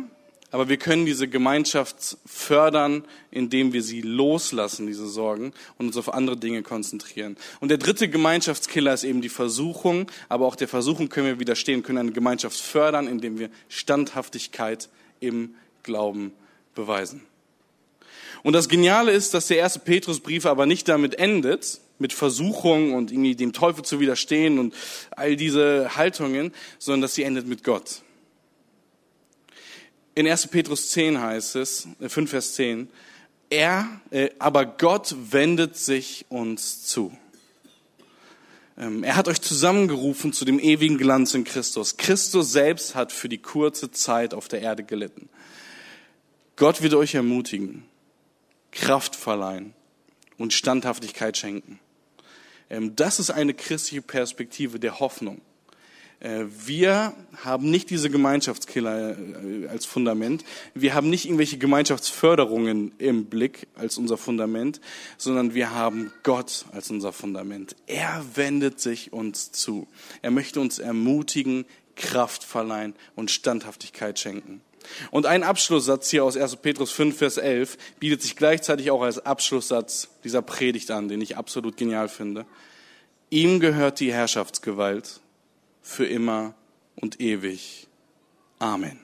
Aber 0.52 0.68
wir 0.68 0.76
können 0.76 1.06
diese 1.06 1.28
Gemeinschaft 1.28 2.18
fördern, 2.26 3.04
indem 3.30 3.72
wir 3.72 3.82
sie 3.82 4.02
loslassen, 4.02 4.86
diese 4.86 5.08
Sorgen, 5.08 5.54
und 5.78 5.86
uns 5.86 5.96
auf 5.96 6.12
andere 6.12 6.36
Dinge 6.36 6.62
konzentrieren. 6.62 7.38
Und 7.60 7.70
der 7.70 7.78
dritte 7.78 8.08
Gemeinschaftskiller 8.08 8.92
ist 8.92 9.04
eben 9.04 9.22
die 9.22 9.30
Versuchung. 9.30 10.10
Aber 10.28 10.46
auch 10.46 10.54
der 10.54 10.68
Versuchung 10.68 11.08
können 11.08 11.26
wir 11.26 11.40
widerstehen, 11.40 11.82
können 11.82 11.98
eine 11.98 12.12
Gemeinschaft 12.12 12.60
fördern, 12.60 13.08
indem 13.08 13.38
wir 13.38 13.48
Standhaftigkeit 13.70 14.90
im 15.20 15.54
Glauben 15.82 16.32
beweisen. 16.74 17.22
Und 18.42 18.52
das 18.52 18.68
Geniale 18.68 19.10
ist, 19.12 19.32
dass 19.32 19.46
der 19.46 19.56
erste 19.56 19.78
Petrusbrief 19.78 20.44
aber 20.44 20.66
nicht 20.66 20.86
damit 20.86 21.14
endet, 21.14 21.80
mit 21.98 22.12
Versuchung 22.12 22.92
und 22.92 23.10
irgendwie 23.10 23.36
dem 23.36 23.54
Teufel 23.54 23.84
zu 23.84 24.00
widerstehen 24.00 24.58
und 24.58 24.74
all 25.12 25.36
diese 25.36 25.96
Haltungen, 25.96 26.52
sondern 26.78 27.00
dass 27.02 27.14
sie 27.14 27.22
endet 27.22 27.46
mit 27.46 27.64
Gott. 27.64 28.02
In 30.14 30.28
1. 30.28 30.48
Petrus 30.48 30.90
10 30.90 31.20
heißt 31.20 31.56
es, 31.56 31.88
5 31.98 32.16
äh, 32.18 32.26
Vers 32.26 32.54
10, 32.54 32.88
er, 33.48 34.00
äh, 34.10 34.28
aber 34.38 34.66
Gott 34.66 35.14
wendet 35.30 35.76
sich 35.76 36.26
uns 36.28 36.86
zu. 36.86 37.16
Ähm, 38.76 39.04
er 39.04 39.16
hat 39.16 39.28
euch 39.28 39.40
zusammengerufen 39.40 40.34
zu 40.34 40.44
dem 40.44 40.58
ewigen 40.58 40.98
Glanz 40.98 41.32
in 41.32 41.44
Christus. 41.44 41.96
Christus 41.96 42.52
selbst 42.52 42.94
hat 42.94 43.10
für 43.10 43.30
die 43.30 43.38
kurze 43.38 43.90
Zeit 43.90 44.34
auf 44.34 44.48
der 44.48 44.60
Erde 44.60 44.84
gelitten. 44.84 45.30
Gott 46.56 46.82
wird 46.82 46.92
euch 46.92 47.14
ermutigen, 47.14 47.84
Kraft 48.70 49.16
verleihen 49.16 49.72
und 50.36 50.52
Standhaftigkeit 50.52 51.38
schenken. 51.38 51.78
Ähm, 52.68 52.96
das 52.96 53.18
ist 53.18 53.30
eine 53.30 53.54
christliche 53.54 54.02
Perspektive 54.02 54.78
der 54.78 55.00
Hoffnung. 55.00 55.40
Äh, 56.22 56.44
wir 56.66 57.14
haben 57.42 57.70
nicht 57.70 57.90
diese 57.90 58.08
Gemeinschaftskiller 58.08 59.10
äh, 59.10 59.66
als 59.68 59.86
Fundament. 59.86 60.44
Wir 60.74 60.94
haben 60.94 61.10
nicht 61.10 61.24
irgendwelche 61.24 61.58
Gemeinschaftsförderungen 61.58 62.92
im 62.98 63.26
Blick 63.26 63.66
als 63.74 63.98
unser 63.98 64.16
Fundament, 64.16 64.80
sondern 65.18 65.54
wir 65.54 65.72
haben 65.72 66.12
Gott 66.22 66.66
als 66.72 66.90
unser 66.90 67.12
Fundament. 67.12 67.74
Er 67.86 68.24
wendet 68.34 68.80
sich 68.80 69.12
uns 69.12 69.50
zu. 69.50 69.88
Er 70.22 70.30
möchte 70.30 70.60
uns 70.60 70.78
ermutigen, 70.78 71.64
Kraft 71.96 72.44
verleihen 72.44 72.94
und 73.16 73.30
Standhaftigkeit 73.30 74.18
schenken. 74.18 74.62
Und 75.10 75.26
ein 75.26 75.42
Abschlusssatz 75.42 76.10
hier 76.10 76.24
aus 76.24 76.36
1. 76.36 76.56
Petrus 76.56 76.90
5, 76.92 77.16
Vers 77.16 77.36
11 77.36 77.76
bietet 78.00 78.22
sich 78.22 78.36
gleichzeitig 78.36 78.90
auch 78.90 79.02
als 79.02 79.24
Abschlusssatz 79.24 80.08
dieser 80.24 80.42
Predigt 80.42 80.90
an, 80.90 81.08
den 81.08 81.20
ich 81.20 81.36
absolut 81.36 81.76
genial 81.76 82.08
finde. 82.08 82.46
Ihm 83.30 83.60
gehört 83.60 84.00
die 84.00 84.12
Herrschaftsgewalt 84.12 85.21
für 85.82 86.06
immer 86.06 86.54
und 86.96 87.20
ewig. 87.20 87.88
Amen. 88.58 89.01